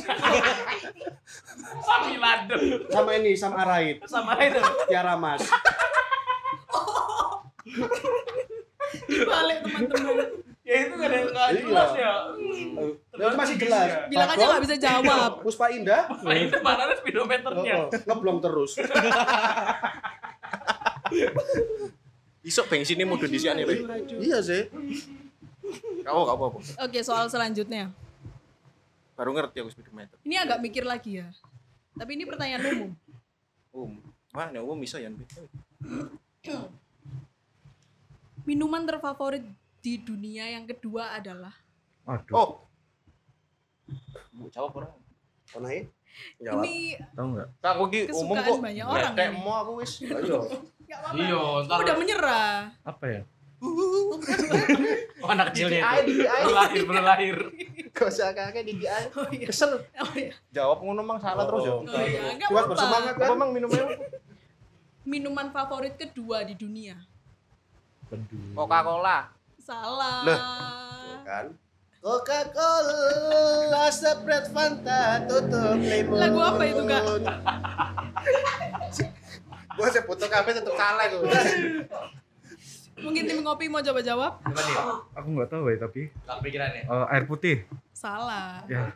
[1.79, 2.59] Sambil adem.
[2.89, 4.59] sama ini sama Arait, Sama itu.
[4.85, 5.41] Tiara Mas.
[9.27, 10.15] Balik teman-teman.
[10.63, 11.59] Ya itu nggak ada nggak Iya.
[11.67, 12.13] jelas ya.
[13.19, 13.89] Ya, itu masih jelas.
[14.07, 15.31] Bilang aja nggak bisa jawab.
[15.43, 16.07] Puspa Indah.
[16.23, 17.75] Nah itu mana ada speedometernya?
[17.83, 18.79] Oh, oh, ngeblong terus.
[22.47, 23.67] Isok bensinnya disian ya.
[23.67, 23.83] Pi.
[24.23, 24.71] iya sih.
[26.03, 26.59] Kau kau apa?
[26.83, 27.91] Oke, soal selanjutnya.
[29.19, 30.15] Baru ngerti aku speedometer.
[30.23, 31.27] Ini agak mikir lagi ya.
[31.95, 32.91] Tapi ini pertanyaan umum.
[33.75, 33.91] Um.
[34.33, 35.13] Wah, nek umum iso ya.
[38.43, 39.43] Minuman terfavorit
[39.79, 41.53] di dunia yang kedua adalah
[42.03, 42.49] Aduh, Oh,
[44.33, 44.91] Bu, jawab orang.
[45.53, 45.87] Oh, naik.
[46.37, 46.61] Jawab.
[46.61, 47.47] ini tahu nggak?
[47.59, 48.61] aku ki umum Kesukaan kok.
[48.61, 49.91] banyak orang Kayak mau aku wis.
[50.03, 50.39] Ayo.
[50.83, 51.17] nggak apa-apa.
[51.17, 52.53] Iya, ntar Udah menyerah.
[52.83, 53.21] Apa ya?
[53.63, 54.19] oh,
[55.31, 56.19] anak kecilnya itu.
[56.21, 57.37] Baru lahir, baru lahir.
[57.95, 59.03] Gak usah kakek di DI.
[59.13, 59.47] Oh iya.
[59.47, 59.77] Kesel.
[59.77, 60.33] Oh iya.
[60.51, 61.73] Jawab ngono mang salah terus ya.
[61.73, 62.71] Oh iya, nggak Kuat apa-apa.
[62.73, 63.37] bersemangat Apa kan?
[63.37, 63.85] mang minumnya?
[65.05, 66.97] Minuman favorit kedua di dunia.
[68.53, 69.29] Coca-Cola.
[69.57, 70.21] Salah.
[70.23, 71.23] Lah.
[71.23, 71.45] Kan?
[72.03, 76.19] Coca-Cola, Sprite, Fanta, tutup limun.
[76.19, 77.01] Lagu apa itu, Kak?
[79.73, 81.33] Gua sebut kafe tetep salah gua.
[82.93, 84.37] Mungkin tim ngopi mau coba jawab?
[84.37, 84.75] Coba nih.
[85.17, 86.85] Aku nggak tahu ya tapi Tak pikirannya.
[86.85, 87.65] eh, air putih.
[87.89, 88.61] Salah.
[88.69, 88.93] Ya.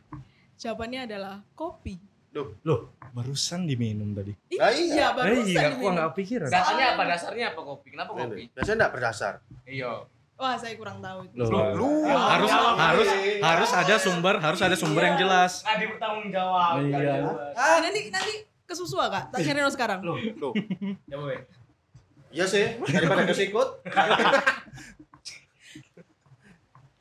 [0.58, 1.98] Jawabannya adalah kopi.
[2.36, 4.36] Loh, barusan diminum tadi.
[4.56, 4.72] Lah iya.
[4.94, 5.94] iya, barusan iya, aku diminum.
[5.98, 6.48] nggak pikiran.
[6.52, 7.02] Dasarnya apa?
[7.08, 7.88] Dasarnya apa kopi?
[7.96, 8.42] Kenapa kopi?
[8.54, 9.34] Biasanya enggak berdasar.
[9.66, 9.92] Iya.
[10.38, 11.26] Wah, saya kurang tahu.
[11.26, 11.34] itu.
[11.34, 12.76] Loh, Lu harus Jawab.
[12.78, 13.08] harus
[13.42, 15.66] harus ada sumber, harus ada sumber yang jelas.
[15.66, 16.74] Nggak bertanggung jawab.
[16.86, 17.16] Iya.
[17.58, 18.34] Ah, nanti nanti
[18.70, 19.34] kesusu kak?
[19.34, 20.00] Tak cari sekarang.
[20.06, 20.54] Loh, Loh,
[21.10, 21.42] coba weh.
[22.30, 23.82] Iya sih, daripada kesikut.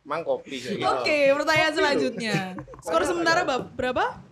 [0.07, 0.79] mang kopi gitu.
[0.87, 2.55] Oke, pertanyaan selanjutnya.
[2.79, 4.23] Skor sementara bab- berapa?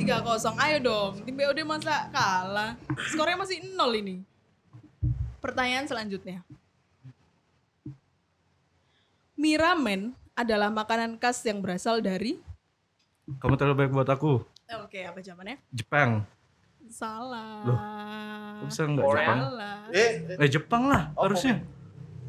[0.00, 0.56] 3-0.
[0.56, 2.72] Ayo dong, tim BOD masa kalah?
[3.06, 4.24] Skornya masih 0 ini.
[5.38, 6.40] Pertanyaan selanjutnya.
[9.34, 12.36] Mie ramen adalah makanan khas yang berasal dari
[13.30, 14.42] Kamu terlalu baik buat aku.
[14.82, 15.60] Oke, apa jawabannya?
[15.70, 16.26] Jepang.
[16.90, 17.62] Salah.
[17.62, 17.78] Loh,
[18.66, 19.22] Bisa nggak Korea.
[19.22, 19.38] Jepang?
[19.40, 19.76] Salah.
[19.94, 21.62] Eh, Eh Jepang lah Oh, harusnya.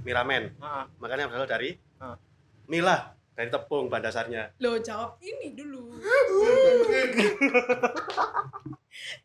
[0.02, 0.54] miramen.
[0.54, 0.84] Heeh.
[1.00, 2.18] Makanya berasal dari Ah.
[2.66, 4.52] Mila, dari tepung pada dasarnya.
[4.58, 5.92] Loh, jawab ini dulu.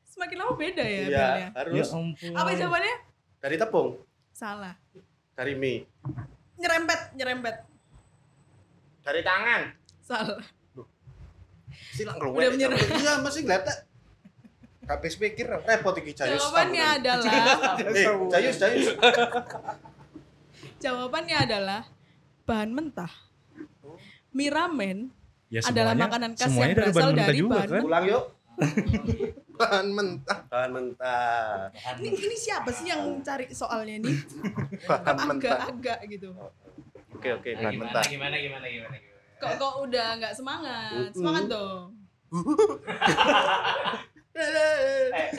[0.07, 1.27] Semakin lama beda ya, Iya.
[1.37, 2.33] Ya harus ampun.
[2.33, 2.97] Apa jawabannya?
[3.37, 4.01] dari tepung,
[4.33, 4.75] Salah.
[5.37, 5.85] dari mie.
[6.57, 7.57] Nyerempet, nyerempet.
[9.05, 9.63] Dari tangan.
[10.01, 10.41] Salah.
[11.93, 12.51] Silang Udah keluar.
[12.51, 12.79] menyerah.
[12.81, 13.69] Iya, masih ngeliat
[14.87, 15.47] Habis pikir.
[15.47, 16.39] repot iki Jayus.
[16.41, 17.33] Jawabannya adalah
[17.93, 18.87] Eh, Jayus, Jayus.
[20.85, 21.83] jawabannya adalah
[22.45, 23.11] bahan mentah.
[24.37, 24.99] Mie ramen
[25.49, 27.83] Ya, adalah semuanya- makanan khas yang dari berasal bahan mentah dari juga bahan kan?
[27.83, 28.25] Ulang yuk.
[29.57, 30.39] Bahan mentah.
[30.47, 31.73] Bahan mentah.
[31.97, 34.17] ini, ini siapa sih yang cari soalnya nih?
[34.91, 35.65] Bahan mentah.
[35.65, 36.29] Agak-agak gitu.
[37.17, 38.05] Oke oke bahan gimana, mentah.
[38.05, 39.15] gimana, gimana, gimana, gimana.
[39.37, 41.09] Kok kok udah nggak semangat?
[41.13, 41.89] Semangat dong.
[44.37, 45.33] Eh.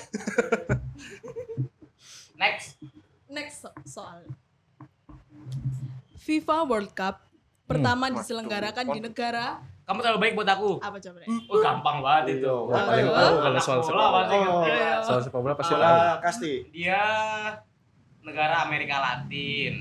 [2.34, 2.82] Next.
[3.30, 4.26] Next so- soal.
[6.18, 7.27] FIFA World Cup
[7.68, 10.72] pertama diselenggarakan di negara Kamu terlalu baik buat aku.
[10.82, 11.28] apa jawabannya?
[11.48, 12.56] Oh, gampang banget itu.
[12.68, 13.16] Wah, Ayo, Oh.
[13.16, 14.20] tahu kalau soal sepak Bola bola.
[14.20, 14.36] pasti.
[14.68, 14.98] Ayo.
[15.00, 15.98] Soal sepak bola pasti tahu.
[16.20, 16.54] Kasti.
[16.74, 17.02] Dia
[18.22, 19.74] negara Amerika Latin.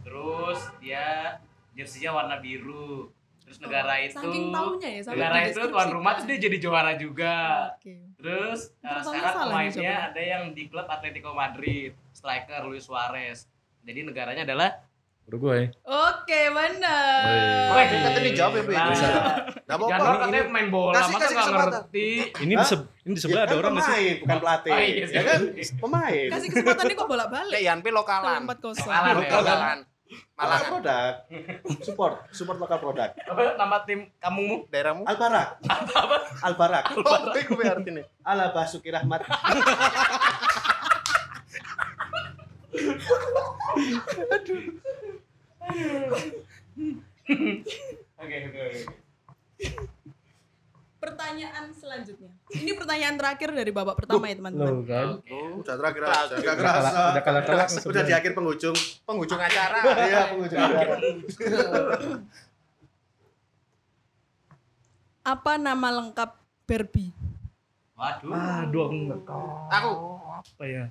[0.00, 1.36] Terus dia
[1.72, 3.12] jersinya warna biru.
[3.44, 7.36] Terus negara itu Saking taunya ya, negara itu tuan rumah terus dia jadi juara juga.
[7.76, 8.00] Oke.
[8.16, 13.44] Terus uh, sekarang pemainnya ada yang di klub Atletico Madrid, striker Luis Suarez.
[13.84, 14.80] Jadi negaranya adalah
[15.24, 15.72] Uruguay.
[15.82, 17.24] Oke, benar.
[17.72, 17.86] Wih.
[17.90, 18.72] Kan tadi dijawab ya, Bi.
[18.72, 19.08] Nah, Bisa.
[19.64, 20.20] Nggak Jangan apa-apa.
[20.20, 21.72] katanya main bola, Kasih- masa kasih nggak kesempatan.
[21.72, 22.08] ngerti.
[22.38, 23.80] Ini di, se- ini di sebelah Ya, ada kan orang sih?
[23.80, 24.70] pemain, bukan pelatih.
[24.70, 25.40] Oh, iya, ya kan?
[25.80, 26.26] Pemain.
[26.30, 27.52] Kasih kesempatan ini kok bolak-balik.
[27.52, 28.40] Kayak Yanpi lokalan.
[28.42, 28.84] Empat kosong.
[28.86, 29.32] Lokalan Lokalan.
[29.34, 29.78] Lokal
[30.36, 30.68] Malangan.
[30.68, 31.12] produk.
[31.80, 33.10] Support, support lokal produk.
[33.16, 34.68] Apa nama tim kamumu?
[34.68, 35.02] Daerahmu.
[35.04, 35.48] Albarak.
[36.40, 36.84] Albarak.
[36.92, 38.02] Oh, itu gue artinya.
[38.22, 39.24] Ala Basuki Rahmat.
[48.20, 48.80] Oke, oke, oke.
[51.04, 52.32] Pertanyaan selanjutnya.
[52.48, 54.72] Ini pertanyaan terakhir dari babak pertama ya, teman-teman.
[54.72, 55.08] Loh kan.
[55.28, 56.34] Oh, udah terakhir aja.
[56.40, 57.12] Kerasa.
[57.12, 58.76] Udah kalah-kalah Udah di akhir penghujung.
[59.04, 59.84] Penghujung acara.
[60.00, 60.96] Iya, penghujung acara.
[65.24, 66.30] Apa nama lengkap
[66.64, 67.12] Barbie?
[67.96, 68.32] Waduh.
[68.32, 69.44] Aduh, aku nggak tahu.
[69.72, 69.92] Aku.
[70.40, 70.84] Apa ya?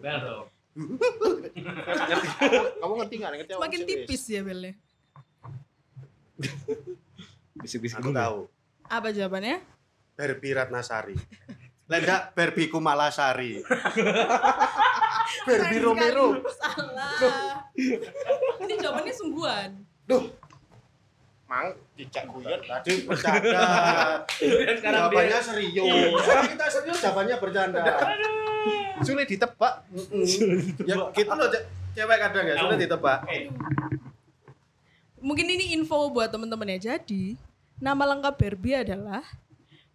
[0.00, 0.48] Bel dong.
[2.80, 3.30] Kamu ngerti nggak?
[3.40, 4.72] Ngerti apa Semakin tipis ya belnya.
[7.56, 8.38] Bisik-bisik Aku tahu.
[8.86, 9.64] Apa jawabannya?
[10.16, 11.16] Barbie Ratnasari.
[11.86, 13.52] Lenda Barbie Kumalasari.
[15.46, 16.42] Keren Romero.
[16.50, 17.70] Salah.
[18.60, 19.70] Ini jawabannya sungguhan.
[21.46, 22.58] Mang, cicak guyon.
[22.58, 23.62] Tadi bercanda.
[24.26, 26.22] Dan sekarang dia Jawabannya serius.
[26.26, 27.82] Kalau kita serius jawabannya bercanda.
[29.02, 29.84] Sulit ditebak.
[30.84, 33.18] ya gitu loh ce- cewek kadang ya sudah ditebak.
[33.26, 33.48] Eh,
[35.16, 36.94] Mungkin ini info buat teman-teman ya.
[36.94, 37.34] Jadi,
[37.76, 39.24] nama lengkap Barbie adalah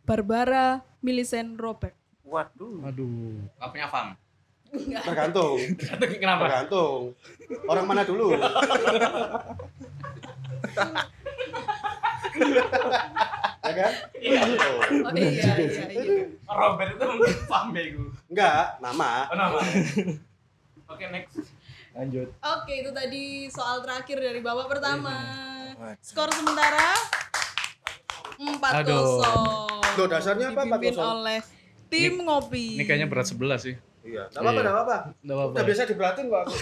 [0.03, 1.95] Barbara Millicent Robert.
[2.21, 2.83] Waduh.
[2.83, 3.39] Aduh.
[3.55, 4.07] nggak punya fam.
[5.07, 5.59] Tergantung.
[6.15, 6.47] Kenapa?
[6.47, 7.15] Tergantung.
[7.65, 8.35] Orang mana dulu?
[13.61, 13.91] ya kan?
[14.15, 14.41] Iya.
[14.41, 16.25] Oh iya, iya, iya.
[16.45, 18.09] Robert itu mungkin fam ya gue.
[18.27, 19.11] Enggak, nama.
[19.27, 19.59] Oh, nama.
[20.87, 21.35] Oke, next.
[21.91, 22.27] Lanjut.
[22.39, 25.15] Oke, itu tadi soal terakhir dari babak pertama.
[25.75, 25.99] Iya.
[25.99, 26.95] Skor sementara
[28.37, 28.79] 4-0.
[28.79, 29.19] Aduh.
[29.91, 31.03] Loh, dasarnya apa Dipimpin 4-0?
[31.03, 31.39] oleh
[31.87, 32.79] tim ngopi.
[32.79, 33.75] Ini kayaknya berat sebelah sih.
[34.01, 34.31] Iya.
[34.31, 34.61] Enggak apa-apa, Iya.
[34.61, 34.97] enggak apa-apa.
[35.21, 35.51] Enggak apa-apa.
[35.51, 36.55] Udah biasa diberatin kok aku.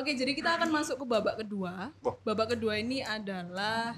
[0.00, 1.92] Oke, jadi kita akan masuk ke babak kedua.
[2.24, 3.92] Babak kedua ini adalah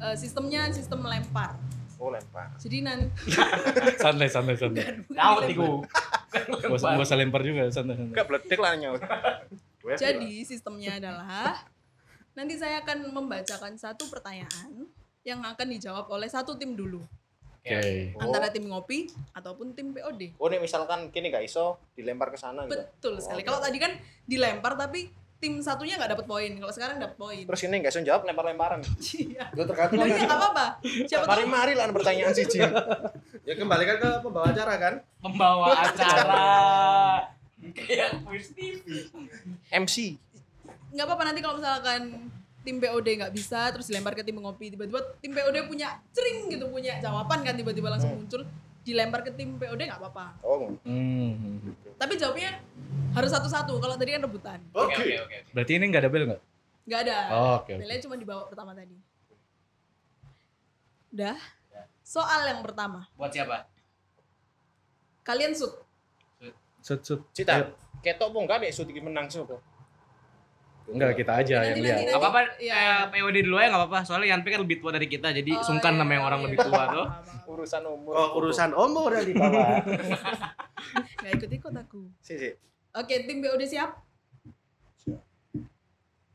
[0.00, 1.60] eh, sistemnya sistem lempar.
[2.00, 2.56] Oh lempar.
[2.56, 3.28] Jadi nanti
[4.04, 5.04] santai, santai, santai.
[5.12, 5.84] Tahu tiku.
[6.64, 8.16] Gak usah, lempar juga santai-santai.
[8.16, 8.98] Enggak bledek lah nyawa.
[10.00, 11.52] Jadi sistemnya adalah
[12.32, 14.88] nanti saya akan membacakan satu pertanyaan
[15.20, 17.04] yang akan dijawab oleh satu tim dulu
[17.60, 18.16] Oke.
[18.16, 18.24] Oh.
[18.24, 20.40] antara tim ngopi ataupun tim POD.
[20.40, 22.72] Oh, nih misalkan kini gak iso dilempar ke sana gitu.
[22.72, 23.44] Betul sekali.
[23.44, 23.92] Kalau tadi kan
[24.24, 26.52] dilempar tapi tim satunya nggak dapat poin.
[26.56, 27.44] Kalau sekarang dapat poin.
[27.44, 28.80] Terus ini gak iso jawab lempar-lemparan.
[29.20, 29.44] Iya.
[29.52, 30.08] Itu tergantung.
[30.08, 30.66] Nggak apa-apa.
[31.04, 32.72] Siapa tahu Mari-mari lah pertanyaan sih, Jin.
[33.48, 34.94] Ya kembalikan ke pembawa acara kan.
[35.20, 36.48] Pembawa acara.
[37.76, 38.84] Kayak quiz TV.
[39.68, 39.96] MC.
[40.90, 42.02] nggak apa-apa nanti kalau misalkan
[42.60, 46.66] tim POD nggak bisa terus dilempar ke tim ngopi tiba-tiba tim POD punya cering gitu
[46.66, 48.44] punya jawaban kan tiba-tiba langsung muncul
[48.80, 51.72] dilempar ke tim POD nggak apa-apa Oh, Hmm.
[51.96, 52.60] tapi jawabnya
[53.10, 55.36] harus satu-satu kalau tadi kan rebutan Oke oke oke.
[55.50, 56.42] Berarti ini nggak ada bel nggak?
[56.82, 57.80] nggak ada Oh, oke, oke.
[57.80, 58.96] Belnya cuma di bawah pertama tadi
[61.10, 61.36] udah
[62.02, 63.66] soal yang pertama Buat siapa?
[65.22, 65.74] kalian shoot
[66.80, 67.20] Sut sut.
[67.30, 67.76] Cita.
[68.00, 69.60] Ketok pun gak nih iso iki menang sopo.
[70.90, 71.96] Enggak kita aja Nanti, yang lihat.
[71.96, 72.10] nanti.
[72.10, 72.74] Gak apa-apa, Iya.
[72.74, 73.98] eh, POD dulu aja gak apa-apa.
[74.02, 76.46] Soalnya Yanpi kan lebih tua dari kita, jadi Oh, sungkan iya, nama yang orang iya.
[76.46, 77.06] lebih tua tuh.
[77.52, 78.12] Urusan umur.
[78.12, 79.68] Oh, urusan umur yang di bawah.
[81.20, 82.48] nggak ikut-ikut aku Si, si.
[82.90, 83.90] oke tim POD siap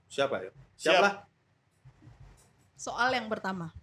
[0.06, 0.52] Siapa ya?
[0.78, 0.92] Siap.
[0.92, 1.14] Siap lah.
[2.78, 3.74] Soal yang pertama.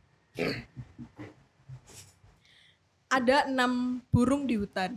[3.06, 4.96] Ada enam burung di hutan.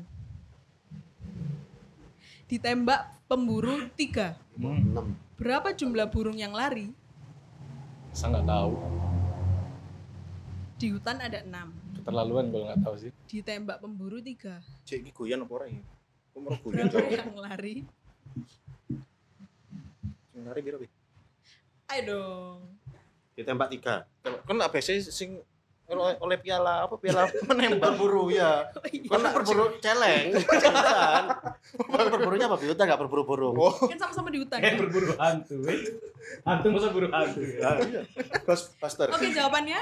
[2.46, 4.40] Ditembak pemburu tiga.
[4.56, 5.18] Hmm.
[5.36, 6.95] Berapa jumlah burung yang lari?
[8.15, 8.74] Saya nggak tahu.
[10.80, 11.76] Di hutan ada enam.
[12.00, 13.12] Keterlaluan kalau nggak tahu sih.
[13.28, 14.63] Ditembak pemburu tiga.
[14.88, 15.84] Cek iki goyan apa ora iki?
[16.39, 17.84] Umur goyan Berapa yang lari?
[20.32, 20.88] Sing lari Bi?
[21.91, 22.60] Ayo dong.
[23.36, 24.08] Ditembak tiga.
[24.24, 25.43] Kan biasanya sing
[25.88, 28.69] oleh, oleh piala apa piala menembak Berburu ya.
[28.71, 29.06] Oh, iya.
[29.06, 30.26] Kan berburu celeng.
[30.36, 31.24] Bukan.
[31.78, 32.58] Kan Berburunya apa?
[32.58, 33.56] Biuta nggak berburu burung.
[33.56, 34.58] Oh, Kan sama-sama di hutan.
[34.58, 35.56] Kayak berburu hantu.
[35.67, 35.80] eh.
[36.41, 37.39] Hantu masa buru hantu.
[37.39, 38.02] Ya, iya.
[38.41, 39.10] Ghostbuster.
[39.10, 39.78] Oke jawabannya.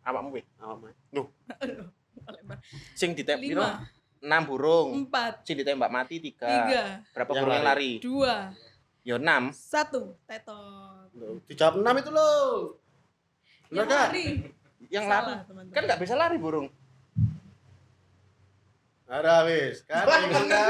[0.00, 0.42] awakmu Bi.
[0.56, 0.96] Apa, Mas?
[2.94, 3.60] Sing ditembak piro?
[3.60, 3.84] Lima,
[4.20, 4.88] 6 burung.
[4.98, 6.40] empat, Sing ditembak mati 3.
[6.40, 7.92] tiga, Berapa Yang burung yang lari?
[8.00, 8.34] dua,
[9.00, 9.52] Ya 6.
[9.52, 10.16] satu.
[10.24, 11.08] Tetot.
[11.46, 12.80] Dijawab enam itu loh.
[13.70, 14.04] Yang nggak?
[14.04, 14.26] lari.
[14.86, 15.42] Yang Salah, lari.
[15.44, 15.64] teman-teman.
[15.70, 16.68] Kan nggak bisa lari burung.
[19.06, 19.82] Ada wis.
[19.84, 20.66] Kan bingung kan?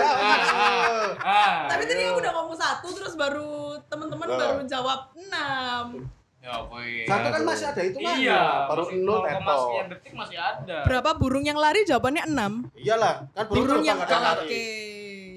[1.20, 6.08] Ah, Tapi tadi aku udah ngomong satu terus baru teman-teman baru jawab enam.
[6.40, 7.04] ya boy.
[7.04, 8.32] Satu kan masih ada hitungannya.
[8.32, 9.58] Iya, Baru masih- nol teto.
[9.92, 10.78] detik masih ada.
[10.82, 11.84] Berapa burung yang lari?
[11.84, 12.64] Jawabannya enam.
[12.74, 14.24] Iyalah, kan burung, Burung yang ada oke.
[14.24, 14.68] lari.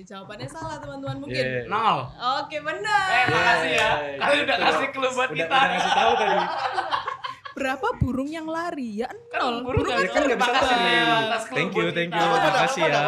[0.06, 1.44] Jawabannya salah teman-teman mungkin.
[1.44, 1.68] Yeah.
[1.68, 2.08] Nol.
[2.40, 3.08] Oke benar.
[3.10, 3.90] Eh, makasih ya.
[3.92, 5.44] Yeay, Kalian udah kasih clue buat kita.
[5.50, 6.38] udah ngasih tahu tadi.
[7.54, 9.02] Berapa burung yang lari?
[9.02, 9.62] Ya nol.
[9.62, 10.90] burung Burung kan kan nggak bisa lari.
[10.90, 11.06] ya
[11.48, 12.18] Thank you, thank you.
[12.20, 13.02] Makasih ya.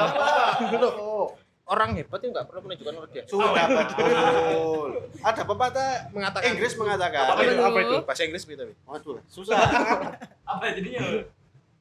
[0.77, 1.33] Loh,
[1.65, 3.23] Orang hebat itu nggak perlu menunjukkan dia.
[3.25, 4.89] Sudah betul.
[5.17, 7.25] Ada pepatah Mengatakan Inggris mengatakan.
[7.25, 7.57] apa itu?
[7.57, 7.95] Apa itu?
[8.05, 8.61] Bahasa Inggris gitu.
[8.61, 8.73] Bi?
[8.85, 9.57] Waduh, susah.
[10.45, 11.25] Apa jadinya?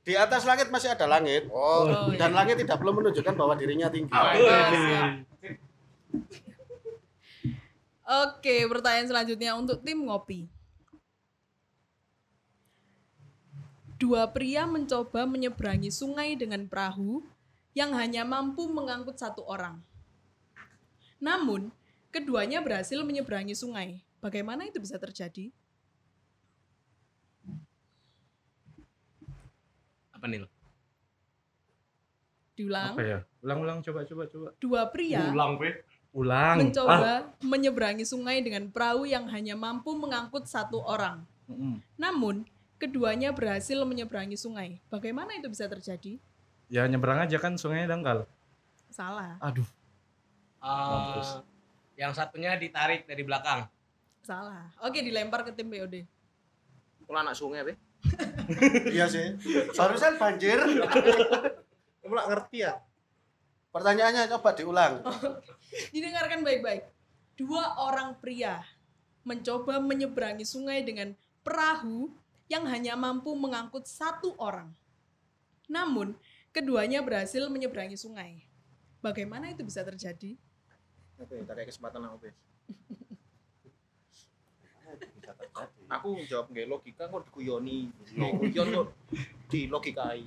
[0.00, 1.53] Di atas langit masih ada langit.
[1.53, 2.37] Oh, Oh, Dan iya.
[2.37, 4.09] langit tidak perlu menunjukkan bahwa dirinya tinggi.
[8.05, 10.48] Oke, pertanyaan selanjutnya untuk tim ngopi.
[14.05, 17.25] Dua pria mencoba menyeberangi sungai dengan perahu
[17.73, 19.81] yang hanya mampu mengangkut satu orang.
[21.17, 21.73] Namun,
[22.12, 24.05] keduanya berhasil menyeberangi sungai.
[24.21, 25.49] Bagaimana itu bisa terjadi?
[30.12, 30.45] Apa nih?
[32.61, 32.93] Diulang.
[32.93, 33.19] Apa ya?
[33.40, 34.49] Ulang-ulang coba coba coba.
[34.61, 35.81] Dua pria Ulang, Pe.
[36.12, 36.53] Ulang.
[36.53, 36.61] Ah.
[36.61, 41.25] mencoba menyeberangi sungai dengan perahu yang hanya mampu mengangkut satu orang.
[41.49, 41.81] Mm-mm.
[41.97, 42.45] Namun,
[42.85, 44.77] keduanya berhasil menyeberangi sungai.
[44.92, 46.20] Bagaimana itu bisa terjadi?
[46.68, 48.29] Ya nyebrang aja kan sungainya dangkal.
[48.92, 49.64] Salah, Aduh.
[50.61, 51.40] Mampus.
[51.94, 53.64] yang satunya ditarik dari belakang.
[54.20, 54.68] salah.
[54.81, 56.05] Oke, dilempar ke tim BOD.
[57.05, 57.75] Kalau anak sungai, Be.
[58.97, 59.37] Iya sih.
[59.77, 60.57] Barusan banjir.
[62.01, 62.81] Kamu nggak ngerti ya?
[63.68, 64.92] Pertanyaannya coba diulang.
[65.94, 66.88] Didengarkan baik-baik.
[67.37, 68.64] Dua orang pria
[69.25, 71.12] mencoba menyeberangi sungai dengan
[71.44, 72.09] perahu
[72.48, 74.72] yang hanya mampu mengangkut satu orang.
[75.64, 76.12] Namun,
[76.52, 78.44] keduanya berhasil menyeberangi sungai.
[79.00, 80.37] Bagaimana itu bisa terjadi?
[81.20, 82.30] Oke, tarik kesempatan aku, Be.
[85.90, 87.92] Aku jawab nggak logika kok diguyoni.
[88.14, 88.88] Nggak guyon kok
[89.48, 90.24] di logikai.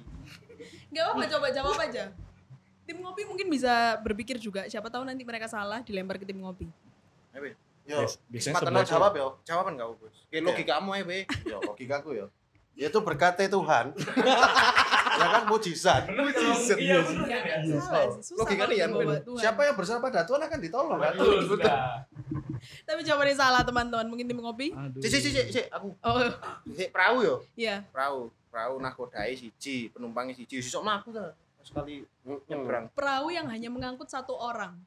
[0.91, 2.13] Gak apa-apa, coba jawab aja.
[2.87, 4.63] Tim ngopi mungkin bisa berpikir juga.
[4.71, 6.71] Siapa tahu nanti mereka salah dilempar ke tim ngopi.
[7.35, 7.51] Ayo.
[7.87, 9.27] Yo, Bias- Biasanya sebelah jawab yo.
[9.41, 10.15] Jawaban nggak, Bos?
[10.27, 11.19] Kayak logikamu ya, Be.
[11.41, 12.27] Yo, logikaku yo.
[12.75, 13.95] Itu berkatnya Tuhan.
[15.17, 16.03] ya kan mujizat.
[16.07, 16.77] Mujizat.
[16.77, 17.07] Iya, Yes.
[17.09, 17.57] bener ya.
[17.79, 19.17] Salah sih, susah Logika kalau nih, ya.
[19.39, 21.13] Siapa yang bersama pada Tuhan akan ditolong kan?
[21.15, 21.57] Betul.
[22.83, 24.05] Tapi jawabannya salah teman-teman.
[24.05, 24.75] Mungkin tim ngopi.
[24.99, 25.89] Cik, cik, cik, aku.
[25.97, 26.21] Oh,
[26.69, 27.35] Cik, perahu yo.
[27.55, 27.81] iya.
[27.89, 28.29] Perahu.
[28.47, 30.59] Perahu nakodai siji, penumpangnya siji.
[30.59, 31.33] Sisok mah aku ta.
[31.63, 32.05] Sekali
[32.45, 32.87] nyebrang.
[32.91, 34.77] Perahu yang hanya mengangkut satu orang.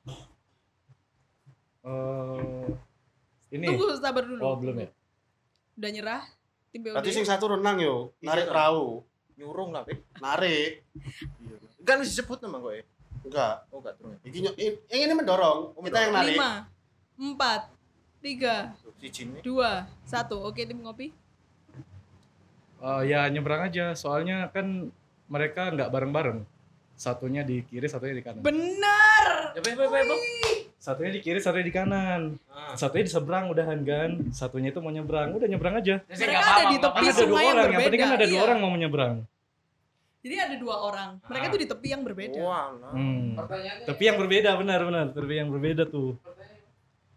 [1.80, 2.66] Eh,
[3.50, 3.66] ini.
[3.66, 4.40] Tunggu sabar dulu.
[4.40, 4.88] Oh, belum ya?
[5.74, 6.22] Udah nyerah?
[6.70, 6.94] Tim BOD.
[6.94, 8.50] Berarti sing satu renang yo, narik Iya.
[8.50, 9.02] perahu,
[9.34, 10.04] Nyurung lah, Be.
[10.18, 10.84] narik.
[11.80, 12.84] Kan disebut nama kok ya.
[13.20, 13.54] Enggak.
[13.68, 14.16] Oh, gak terus.
[14.22, 16.36] Iki ny- i- yang ini mendorong, kita yang narik.
[16.36, 16.50] Lima,
[17.16, 17.62] empat,
[18.18, 19.40] tiga, Siji nih.
[19.40, 20.40] dua, satu.
[20.40, 21.08] Oke tim ngopi.
[22.78, 23.92] Eh, ya nyebrang aja.
[23.92, 24.88] Soalnya kan
[25.26, 26.44] mereka nggak bareng-bareng.
[26.94, 28.40] Satunya di kiri, satunya di kanan.
[28.40, 29.24] Benar.
[29.52, 30.16] Ya, be, be, be, be.
[30.80, 32.40] Satunya di kiri, satunya di kanan.
[32.48, 32.72] Ah.
[32.72, 34.10] Satunya di seberang udahan kan.
[34.32, 35.36] Satunya itu mau nyebrang.
[35.36, 36.00] Udah nyebrang aja.
[36.08, 37.68] Saya Mereka ada di tepi Kan ada dua sungai yang orang.
[37.68, 38.46] Yang penting kan berbeda, ada dua iya.
[38.48, 39.14] orang mau menyebrang.
[40.20, 41.10] Jadi ada dua orang.
[41.28, 41.52] Mereka Ah.
[41.52, 42.38] tuh di tepi yang berbeda.
[42.40, 42.92] Wah, nah.
[42.96, 43.36] Hmm.
[43.36, 45.06] Pertanyaannya Tapi yang berbeda benar-benar.
[45.12, 46.16] Tapi yang berbeda tuh.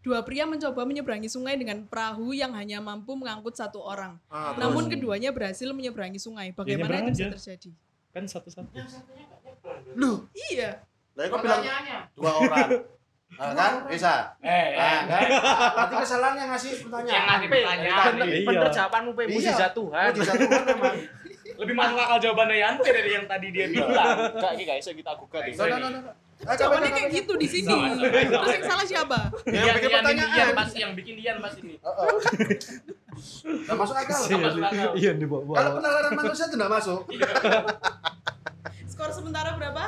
[0.03, 4.19] Dua pria mencoba menyeberangi sungai dengan perahu yang hanya mampu mengangkut satu orang.
[4.27, 4.59] Ah, terus.
[4.59, 6.51] Namun keduanya berhasil menyeberangi sungai.
[6.51, 7.31] Bagaimana nyebrang itu bisa aja.
[7.39, 7.71] terjadi?
[8.11, 8.75] Kan satu-satu.
[9.95, 10.83] Lu, Iya.
[11.15, 11.63] lah kok bilang
[12.19, 12.69] dua orang.
[13.33, 14.13] Nah, kan bisa.
[14.39, 15.01] Eh, Nah, eh.
[15.09, 15.21] kan?
[15.73, 17.13] Berarti kesalahan yang ngasih pertanyaan.
[17.13, 18.11] Yang ngasih pertanyaan.
[18.13, 18.47] Bener, Iya.
[18.47, 19.21] bener jawabanmu, Pe.
[19.25, 19.33] Iya.
[19.33, 20.09] Mujizat Tuhan.
[20.13, 20.95] Mujizat Tuhan memang.
[21.59, 24.33] Lebih masuk akal jawabannya Yanti dari yang tadi dia bilang.
[24.33, 25.41] Enggak, ini guys, kita gugat.
[25.53, 26.11] No, no, no, no.
[26.43, 27.77] coba, Jawabannya kayak gitu di sini.
[28.03, 29.19] Terus yang salah siapa?
[29.47, 30.33] Yang bikin pertanyaan.
[30.33, 31.75] Dian pas yang bikin Dian pas ini.
[31.77, 32.11] Heeh.
[33.63, 34.19] Nggak masuk akal.
[34.27, 34.37] Iya.
[34.41, 34.91] masuk akal.
[34.97, 37.01] Iya di Kalau penalaran manusia itu nggak masuk.
[38.89, 39.83] Skor sementara berapa?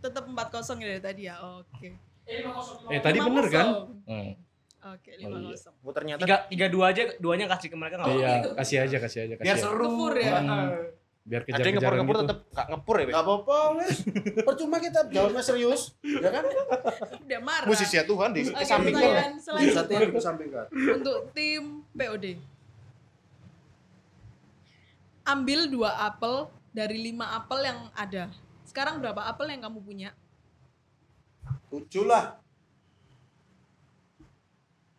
[0.00, 0.40] Tetap 4-0
[0.78, 1.34] ya dari tadi ya.
[1.38, 1.88] Oke.
[2.88, 3.66] Eh tadi bener kan?
[3.68, 4.08] 5-0.
[4.08, 4.32] Hmm.
[4.80, 5.84] Oke, Oh, 5-0.
[5.84, 9.18] Oh, ternyata Tiga, tiga dua aja, duanya kasih ke mereka nggak Iya, kasih aja, kasih
[9.22, 9.44] aja, kasih.
[9.44, 9.62] Biar aja.
[9.62, 9.84] seru.
[9.86, 10.32] Ngepur ya?
[10.40, 10.68] Hmm.
[11.20, 12.22] Biar ada yang kejar-kejaran ngepur-ngepur gitu.
[12.24, 13.04] tetep gak ngepur ya.
[13.04, 13.58] Nggak apa-apa.
[14.40, 16.44] Percuma kita jawabnya serius, ya kan?
[17.20, 17.66] Udah marah.
[17.68, 19.04] Mujizat Tuhan di sampingnya.
[19.04, 19.34] pertanyaan
[19.68, 20.64] Satu yang kesampingkan.
[20.72, 22.26] untuk tim POD.
[25.22, 26.34] Ambil dua apel
[26.72, 28.32] dari lima apel yang ada.
[28.70, 30.14] Sekarang berapa apel yang kamu punya?
[31.66, 32.38] Tujuh lah.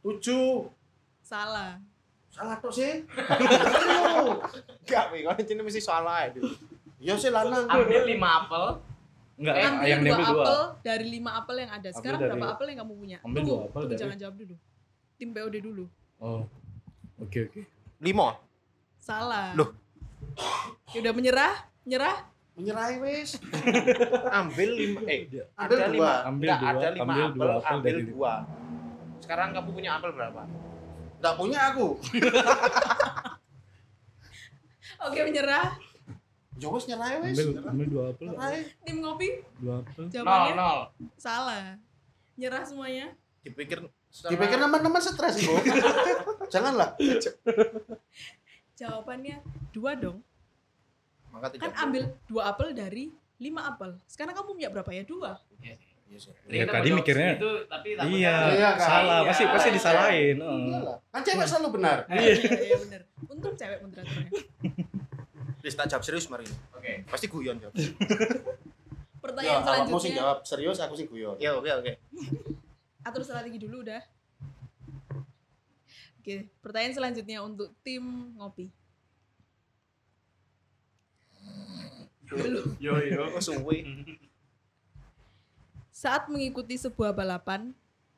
[0.04, 0.68] Tujuh.
[1.24, 1.80] Salah.
[2.28, 3.08] Salah tuh sih.
[4.84, 5.24] Enggak, Be.
[5.24, 6.36] Kalau ini mesti salah ya.
[7.00, 7.64] Iya sih lanang.
[7.64, 8.66] Ambil lima apel.
[9.40, 10.44] Enggak, Eh, Ambil yang dua diambil dua.
[10.44, 11.90] apel dari lima apel yang ada.
[11.90, 13.18] Sekarang dari- berapa apel yang kamu punya?
[13.24, 14.56] Ambil tunggu, dua apel dari- jangan jawab dulu.
[15.16, 15.86] Tim POD dulu.
[16.20, 16.44] Oh.
[17.18, 17.62] Oke, oke.
[18.00, 18.36] Lima.
[18.98, 19.56] Salah.
[19.56, 19.72] Loh.
[20.92, 21.54] Ya udah menyerah?
[21.84, 22.16] Menyerah?
[22.52, 23.40] Menyerahi wes.
[24.44, 25.00] Ambil lima.
[25.08, 25.24] Eh,
[25.56, 25.88] Ambil ada dua.
[25.88, 26.12] lima.
[26.28, 28.34] Ambil Enggak, dua, ada lima ambil apel, dua apel ambil dua.
[29.22, 30.42] Sekarang kamu punya apel berapa?
[31.22, 31.88] Nggak punya aku.
[35.02, 35.68] Oke menyerah.
[36.60, 37.38] Ya wes nyerahi wes.
[37.40, 38.26] Ambil ambil dua apel.
[38.30, 38.62] Nyerahi.
[38.84, 39.30] Tim ngopi?
[39.58, 39.94] Dua apel.
[39.98, 40.80] Nol, Jawabannya nol.
[41.18, 41.66] salah.
[42.36, 43.08] Nyerah semuanya?
[43.42, 43.80] Dipikir
[44.12, 45.56] Dipikir teman-teman stres, Bu.
[46.54, 47.00] Janganlah.
[48.76, 49.40] Jawabannya
[49.72, 50.20] dua dong.
[51.32, 53.04] Maka Kan tidak ambil dua apel dari
[53.38, 53.98] lima apel.
[54.06, 55.02] Sekarang kamu punya berapa ya?
[55.02, 55.34] Dua.
[56.12, 56.36] Iya sih.
[56.46, 58.84] Ya, tadi mau mikirnya- segitu, tapi Iya, Iya, kan?
[58.84, 59.20] salah.
[59.20, 59.30] Iya.
[59.32, 60.38] Pasti pasti disalahin.
[60.38, 60.60] Oh.
[60.60, 60.98] Iyalah.
[61.08, 61.98] Kan cewek selalu benar.
[62.12, 63.02] Iya, iya bener.
[63.26, 64.32] Untung cewek moderatornya.
[65.58, 66.44] Please tak jawab serius mari.
[66.74, 67.08] Oke.
[67.08, 67.74] Pasti guyon jawab.
[67.74, 67.88] Ya,
[69.22, 70.18] Pertanyaan sing selanjutnya.
[70.18, 71.38] jawab serius, aku sing guyon.
[71.38, 71.94] Ya oke oke.
[73.02, 74.02] Atur strategi dulu udah.
[76.18, 78.04] Oke, pertanyaan selanjutnya untuk tim
[78.36, 78.70] ngopi.
[82.80, 83.22] Yo yo.
[83.32, 83.84] Oh suwe.
[85.92, 87.76] Saat mengikuti sebuah balapan,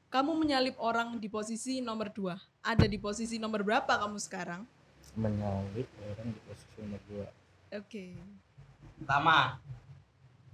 [0.07, 2.37] kamu menyalip orang di posisi nomor dua.
[2.61, 4.61] Ada di posisi nomor berapa kamu sekarang?
[5.13, 7.27] Menyalip orang di posisi nomor dua.
[7.73, 8.13] Oke,
[8.97, 9.57] Pertama.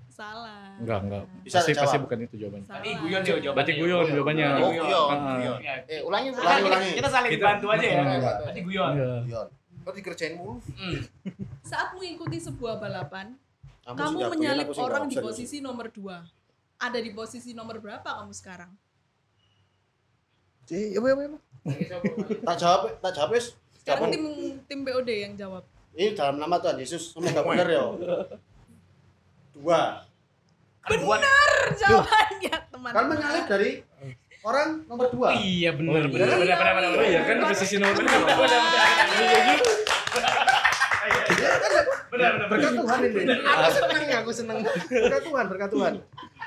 [0.10, 0.76] salah.
[0.80, 1.24] Enggak, enggak.
[1.44, 2.68] Bisa Pasti pasti bukan itu jawabannya.
[2.68, 2.80] Salah.
[2.80, 3.56] Tadi guyon yo jawabannya.
[3.56, 4.48] Berarti guyon jawabannya.
[4.58, 5.12] Oh guyon.
[5.14, 5.36] Ah.
[5.36, 5.58] guyon.
[5.60, 5.74] Iya.
[5.86, 6.64] Eh ulangi Ulangi, ulangi.
[6.68, 6.92] ulangi.
[6.96, 8.02] Kita saling Kita- bantu aja ya.
[8.02, 8.32] Iya.
[8.40, 8.92] Berarti guyon.
[8.96, 9.12] Iya.
[9.24, 9.48] Guyon.
[9.80, 10.54] Kok dikerjain mulu?
[10.76, 10.98] Hmm.
[11.70, 13.38] Saat mengikuti sebuah balapan,
[13.86, 16.26] Kamu, kamu menyalip orang di posisi nomor dua.
[16.82, 18.74] Ada di posisi nomor berapa kamu sekarang?
[20.70, 22.38] Iya, iya, iya.
[22.46, 23.54] Tak jawab, tak jawab wes.
[23.82, 24.26] Sekarang tim
[24.66, 25.66] tim POD yang jawab.
[25.94, 27.86] Ini dalam nama Tuhan Yesus, semoga benar ya.
[29.54, 29.82] Dua.
[30.86, 32.92] Kan Benar jawabannya teman.
[32.94, 33.72] Kan menyalip dari
[34.46, 35.38] orang nomor dua.
[35.38, 36.38] Iya benar Oh, benar iya.
[36.38, 36.90] benar benar benar.
[36.98, 38.18] Oh iya kan di posisi nomor dua.
[40.14, 40.49] Benar
[42.10, 42.48] benar benar.
[42.50, 43.24] Berkat Tuhan ini.
[43.40, 44.58] Aku seneng, aku seneng.
[44.90, 45.94] Berkat Tuhan, berkat Tuhan.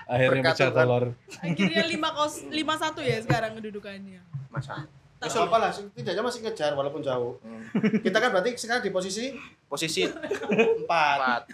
[0.05, 0.79] Akhirnya Berkat pecah Tuhan.
[0.85, 1.05] telur.
[1.39, 4.21] Akhirnya lima kos lima satu ya sekarang kedudukannya.
[4.51, 4.85] Masa.
[5.23, 7.39] Terus apa lah, setidaknya masih ngejar walaupun jauh.
[7.47, 7.63] Hmm.
[8.03, 9.31] Kita kan berarti sekarang di posisi
[9.71, 11.47] Posisi empat.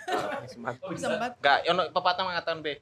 [0.57, 0.89] 4.
[0.89, 1.37] Bisa empat.
[1.37, 2.81] Enggak, ono pepatah mengatakan B,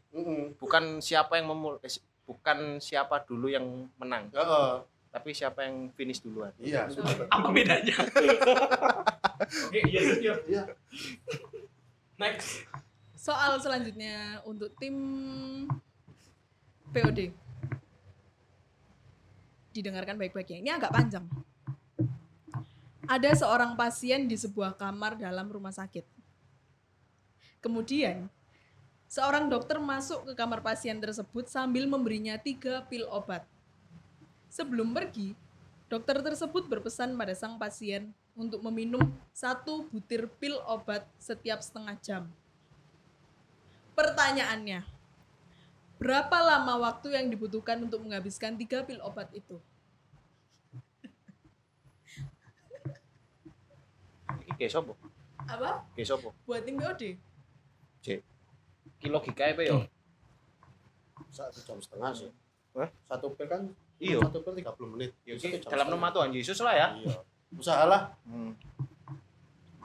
[0.57, 1.91] bukan siapa yang memul eh,
[2.23, 3.67] bukan siapa dulu yang
[3.99, 4.71] menang, Heeh.
[5.17, 6.53] Tapi siapa yang finish duluan.
[6.61, 7.25] Iya, sudah.
[7.33, 7.97] Apa bedanya?
[9.73, 10.35] Oke, iya, iya.
[10.45, 10.63] Iya.
[12.21, 12.69] Next.
[13.17, 14.93] Soal selanjutnya untuk tim
[16.93, 17.33] POD.
[19.73, 20.59] Didengarkan baik-baik ya.
[20.61, 21.25] Ini agak panjang.
[23.09, 26.05] Ada seorang pasien di sebuah kamar dalam rumah sakit.
[27.65, 28.29] Kemudian,
[29.09, 33.56] seorang dokter masuk ke kamar pasien tersebut sambil memberinya tiga pil obat.
[34.57, 35.37] Sebelum pergi,
[35.93, 39.05] dokter tersebut berpesan pada sang pasien untuk meminum
[39.37, 42.25] satu butir pil obat setiap setengah jam.
[43.93, 44.81] Pertanyaannya,
[46.01, 49.61] berapa lama waktu yang dibutuhkan untuk menghabiskan tiga pil obat itu?
[54.41, 54.97] Iki ke sopo?
[55.45, 55.85] Apa?
[55.93, 56.33] Ke sopo?
[56.49, 57.21] Buat tim POD?
[58.01, 58.25] Cek.
[59.05, 59.85] Ki logikae pe yo.
[61.29, 62.33] Satu jam setengah sih.
[62.73, 62.89] Hah?
[63.05, 63.69] Satu pil kan?
[63.97, 64.21] Iya.
[64.21, 65.11] Satu pil 30 menit.
[65.23, 66.89] Yo Satu ki jam dalam nama Tuhan Yesus lah ya.
[66.95, 67.17] Iya.
[67.51, 68.13] Usahalah.
[68.23, 68.53] Hmm.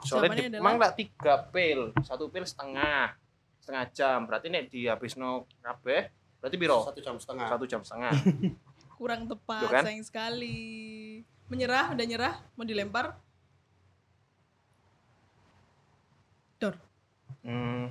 [0.02, 3.14] Soalnya di, adalah- emang lah tiga pil, satu pil setengah,
[3.58, 4.18] setengah jam.
[4.24, 6.82] Berarti nek dihabisno kabeh, berarti biro?
[6.82, 7.46] Satu jam setengah.
[7.48, 8.12] Satu jam setengah.
[8.98, 9.82] Kurang tepat, kan?
[9.82, 11.22] sayang sekali.
[11.46, 13.14] Menyerah, udah nyerah, mau dilempar?
[16.56, 16.74] Dor,
[17.42, 17.90] Hmm.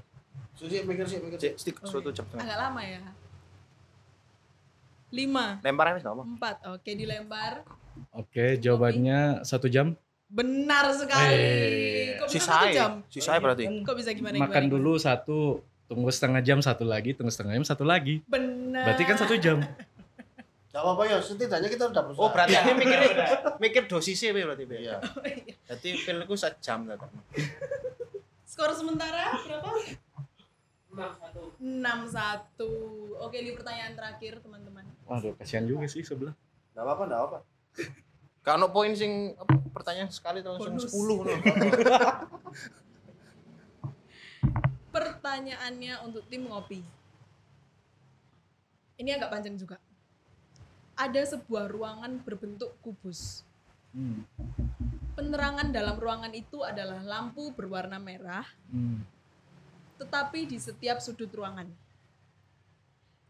[0.53, 1.71] Susi mikir sih, mikir Cek, sih.
[1.71, 2.39] stik satu jam setengah.
[2.41, 3.01] agak lama ya.
[5.11, 6.23] Lima, Lempar wis apa?
[6.23, 7.67] empat, oke dilempar.
[8.11, 9.91] Oke, jawabannya satu jam.
[10.25, 11.35] Benar sekali.
[11.35, 12.91] Eh, Kok bisa satu jam?
[13.05, 13.67] sisae berarti.
[13.83, 14.39] Kok bisa gimana?
[14.39, 18.23] Makan gimana, dulu satu, tunggu setengah jam satu lagi, tunggu setengah jam satu lagi.
[18.23, 18.87] Benar.
[18.87, 19.59] Berarti kan satu jam.
[20.71, 22.23] Gak apa-apa ya, setidaknya kita udah berusaha.
[22.23, 22.99] Oh, berarti aku mikir
[23.67, 24.63] mikir dosisnya Be, berarti.
[24.63, 24.79] Be.
[24.79, 25.03] Iya.
[25.67, 26.95] Berarti pil ku sejam ta.
[28.47, 29.67] Skor sementara berapa?
[31.59, 33.19] 6-1.
[33.19, 34.80] Oke, ini pertanyaan terakhir, teman-teman.
[35.11, 36.31] Waduh, kasihan juga sih sebelah.
[36.71, 37.39] Gak apa-apa, gak apa-apa.
[38.47, 40.87] Gak ono poin sing apa, pertanyaan sekali tahun Bonus.
[40.87, 41.35] 10 ngono.
[44.95, 46.81] Pertanyaannya untuk tim ngopi.
[48.97, 49.77] Ini agak panjang juga.
[50.95, 53.43] Ada sebuah ruangan berbentuk kubus.
[53.91, 54.23] Hmm.
[55.13, 59.03] Penerangan dalam ruangan itu adalah lampu berwarna merah, Hmm.
[59.99, 61.67] tetapi di setiap sudut ruangan.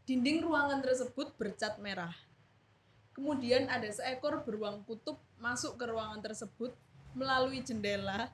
[0.06, 2.14] Dinding ruangan tersebut bercat merah.
[3.14, 6.72] Kemudian ada seekor beruang kutub masuk ke ruangan tersebut
[7.12, 8.32] melalui jendela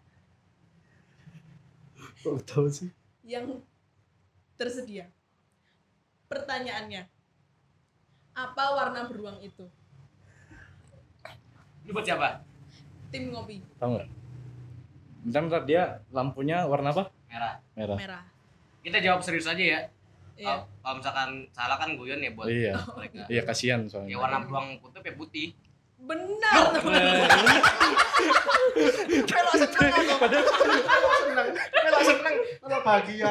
[2.21, 2.93] Kok tahu sih?
[3.25, 3.59] yang
[4.55, 5.09] tersedia.
[6.29, 7.09] Pertanyaannya,
[8.37, 9.65] apa warna beruang itu?
[11.83, 12.43] Ini buat siapa?
[13.11, 14.09] Tim ngopi Tahu nggak?
[15.27, 17.09] Bentar, bentar, dia lampunya warna apa?
[17.27, 17.53] Merah.
[17.75, 17.97] Merah.
[17.97, 18.23] merah.
[18.83, 19.79] Kita jawab serius aja ya.
[20.37, 20.45] Iya.
[20.47, 22.73] Kalau- Kalau misalkan salah kan guyon ya buat Iya.
[22.97, 23.21] mereka.
[23.27, 24.15] Iya, kasihan Ya soalnya.
[24.15, 25.57] warna beruang kutub ya putih.
[25.97, 27.57] Benar, teman-teman.
[29.25, 30.13] Melo seneng aku.
[30.29, 31.47] Melo seneng.
[31.57, 32.35] Melo seneng.
[32.59, 33.27] Kalau bahagia,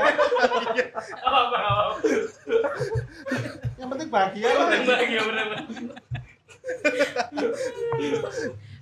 [3.77, 4.67] yang penting bahagia lah.
[4.83, 5.47] Bahagia bener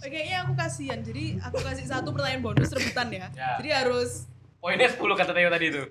[0.01, 1.01] Oke, ya aku kasihan.
[1.01, 3.29] Jadi aku kasih satu pertanyaan bonus rebutan ya.
[3.31, 3.51] Ya.
[3.59, 4.29] Jadi harus
[4.65, 5.83] Poinnya 10 kata Theo tadi itu.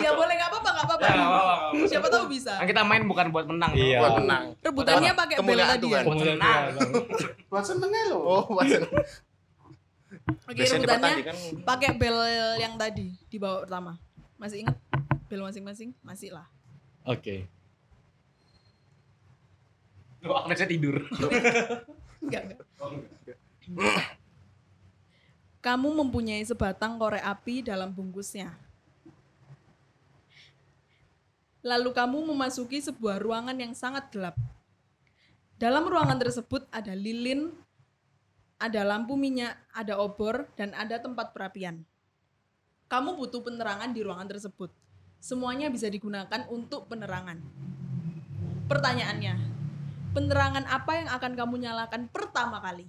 [0.00, 1.02] ya boleh nggak apa-apa nggak apa-apa.
[1.04, 1.84] Ya, nggak apa-apa, nggak apa-apa.
[1.84, 2.52] Siapa tahu bisa.
[2.56, 3.72] Kan kita main bukan buat menang.
[3.76, 4.00] Iya.
[4.00, 4.44] Buat menang.
[4.56, 6.00] Rebutannya Buat pakai bel tadi ya.
[6.00, 6.60] Tenang.
[6.72, 6.88] dia-
[7.52, 8.20] Buat senengnya loh.
[8.24, 8.88] Oh, buat seneng.
[10.48, 10.80] Oke, rebutannya
[11.20, 12.16] pertandingan pakai bel
[12.56, 14.00] yang tadi di bawah pertama.
[14.40, 14.76] Masih ingat
[15.28, 15.92] bel masing-masing?
[16.00, 16.48] Masih lah.
[17.04, 17.44] Oke.
[20.24, 21.04] Loh, Agnesnya tidur.
[22.24, 22.60] Enggak, enggak.
[25.64, 28.52] Kamu mempunyai sebatang korek api dalam bungkusnya.
[31.64, 34.36] Lalu kamu memasuki sebuah ruangan yang sangat gelap.
[35.56, 37.48] Dalam ruangan tersebut ada lilin,
[38.60, 41.80] ada lampu minyak, ada obor, dan ada tempat perapian.
[42.92, 44.68] Kamu butuh penerangan di ruangan tersebut.
[45.16, 47.40] Semuanya bisa digunakan untuk penerangan.
[48.68, 49.34] Pertanyaannya,
[50.12, 52.84] penerangan apa yang akan kamu nyalakan pertama kali?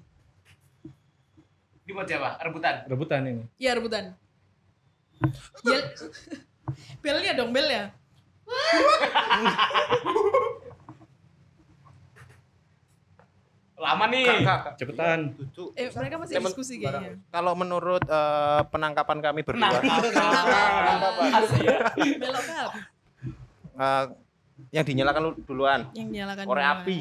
[1.85, 2.41] Ini buat siapa?
[2.41, 2.75] Rebutan.
[2.89, 3.43] Rebutan ini.
[3.61, 4.17] Ya rebutan.
[5.61, 5.79] Bel
[7.05, 7.85] belnya dong bel ya.
[13.75, 14.25] Lama nih.
[14.25, 14.73] Kak, kak, kak.
[14.79, 15.19] Cepetan.
[15.35, 15.69] Duduk.
[15.75, 17.21] Eh mereka masih Temen- diskusi kayaknya.
[17.29, 19.83] Kalau menurut eh, penangkapan kami berdua, Belok
[22.49, 22.71] kap
[23.75, 24.03] eh,
[24.71, 25.91] yang dinyalakan lu duluan.
[25.91, 26.97] yang nyalakan Korek api.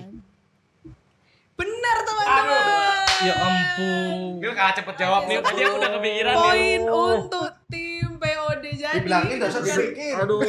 [1.55, 3.04] Benar teman-teman.
[3.21, 4.43] Ya ampun.
[4.43, 6.43] Gil gak cepet jawab nih, tadi aku udah kepikiran nih.
[6.43, 6.81] Poin
[7.15, 8.97] untuk tim POD jadi.
[8.97, 10.15] Dibilangin gak usah dipikir.
[10.19, 10.41] Aduh.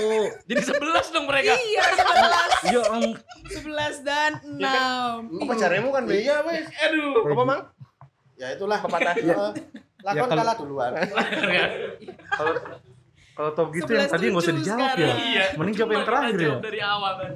[0.44, 1.54] Jadi 11 dong mereka.
[1.54, 3.12] Iya, 11, Ya ampun.
[3.46, 5.44] 11 dan 6.
[5.46, 6.14] Apa caranya kan, Be?
[6.18, 6.66] Iya wes.
[6.82, 7.22] Aduh.
[7.24, 7.62] Apa, Mang?
[8.36, 9.16] Ya itulah Pepatah.
[9.16, 9.24] Eh,
[10.04, 10.92] Lakon Ya, kalau- kalah duluan.
[12.32, 12.54] Kalau
[13.36, 14.92] kalau tau gitu yang 11 tadi nggak usah dijawab ya.
[14.96, 15.18] sekarang.
[15.20, 15.44] Iya.
[15.56, 16.56] Mending jawab yang terakhir ya.
[16.62, 17.36] Dari awal tadi.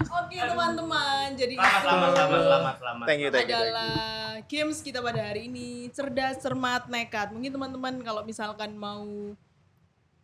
[0.00, 1.26] Oke, teman-teman.
[1.34, 3.06] Jadi Selamat, itu selamat, selamat, selamat, selamat.
[3.06, 3.52] Thank you, thank you.
[3.52, 3.68] thank you.
[3.68, 3.94] adalah
[4.46, 9.04] games kita pada hari ini cerdas cermat nekat mungkin teman-teman kalau misalkan mau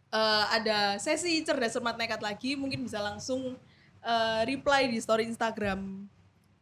[0.09, 3.55] eh, ada sesi cerdas cermat nekat lagi mungkin bisa langsung
[4.01, 6.09] eh, reply di story Instagram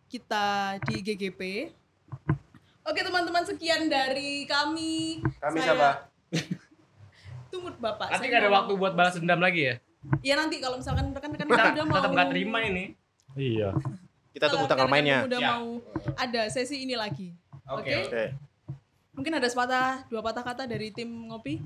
[0.06, 1.70] kita di GGP
[2.82, 5.90] oke teman-teman sekian dari kami Kami Saya- siapa?
[7.48, 9.74] tunggu bapak Nanti saya gak ada mau- waktu buat balas dendam lagi ya?
[10.20, 12.84] ya nanti kalau misalkan rekan-rekan Kita kita udah mau tetap gak terima ini.
[13.34, 13.70] Iya.
[14.30, 15.18] Kita tunggu kalau tanggal rekan-rekan mainnya.
[15.24, 15.50] udah Ya.
[15.52, 15.68] mau
[16.14, 17.30] ada sesi ini lagi
[17.64, 17.86] Oke.
[17.86, 17.94] Oke.
[18.04, 18.24] Oke.
[19.10, 21.62] mungkin ada sepatah dua patah kata dari tim ngopi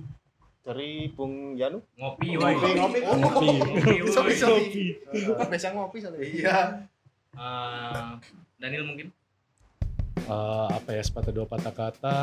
[0.60, 1.80] Dari Bung Yanu.
[1.94, 2.52] Ngopi, woy.
[2.52, 2.98] Ngopi, ngopi.
[3.00, 3.48] Ngopi.
[4.04, 4.64] Ngopi, woy.
[5.32, 6.20] Kan biasa ngopi soalnya.
[6.20, 6.58] Iya.
[7.32, 8.08] Eh,
[8.58, 9.08] Daniel mungkin?
[10.18, 12.16] Eh, apa ya sepatah dua patah kata.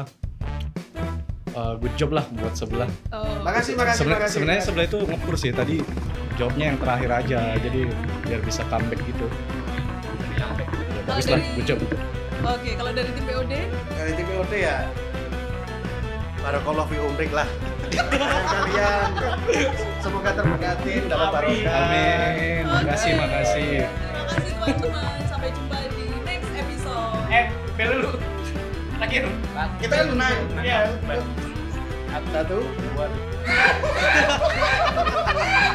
[1.48, 2.86] Eh, good job lah buat sebelah.
[3.10, 4.34] Oh, Makasih, makasih, Seben- makasih.
[4.36, 5.82] Sebenarnya sebelah itu ngepur sih tadi
[6.36, 7.82] jawabnya yang terakhir aja jadi
[8.24, 9.28] biar bisa comeback gitu.
[10.36, 10.48] Ya,
[11.06, 11.80] bagus lah, dari- good job.
[12.46, 13.54] Oke, kalau dari tim POD,
[13.90, 14.78] Dari tim POD ya.
[16.40, 17.48] Barakallah fi umrik lah.
[17.90, 19.10] Kalian
[19.98, 21.74] semoga terberkati, dapat barokah.
[21.74, 22.64] Amin.
[22.68, 23.18] Makasih, Oke.
[23.18, 23.72] makasih.
[23.90, 25.18] Terima kasih teman-teman.
[25.26, 27.32] Sampai jumpa di next episode.
[27.32, 28.12] Eh, bel dulu.
[28.96, 29.24] Terakhir.
[29.82, 30.38] Kita kan menang.
[30.62, 30.80] Iya.
[32.30, 33.06] Satu, dua,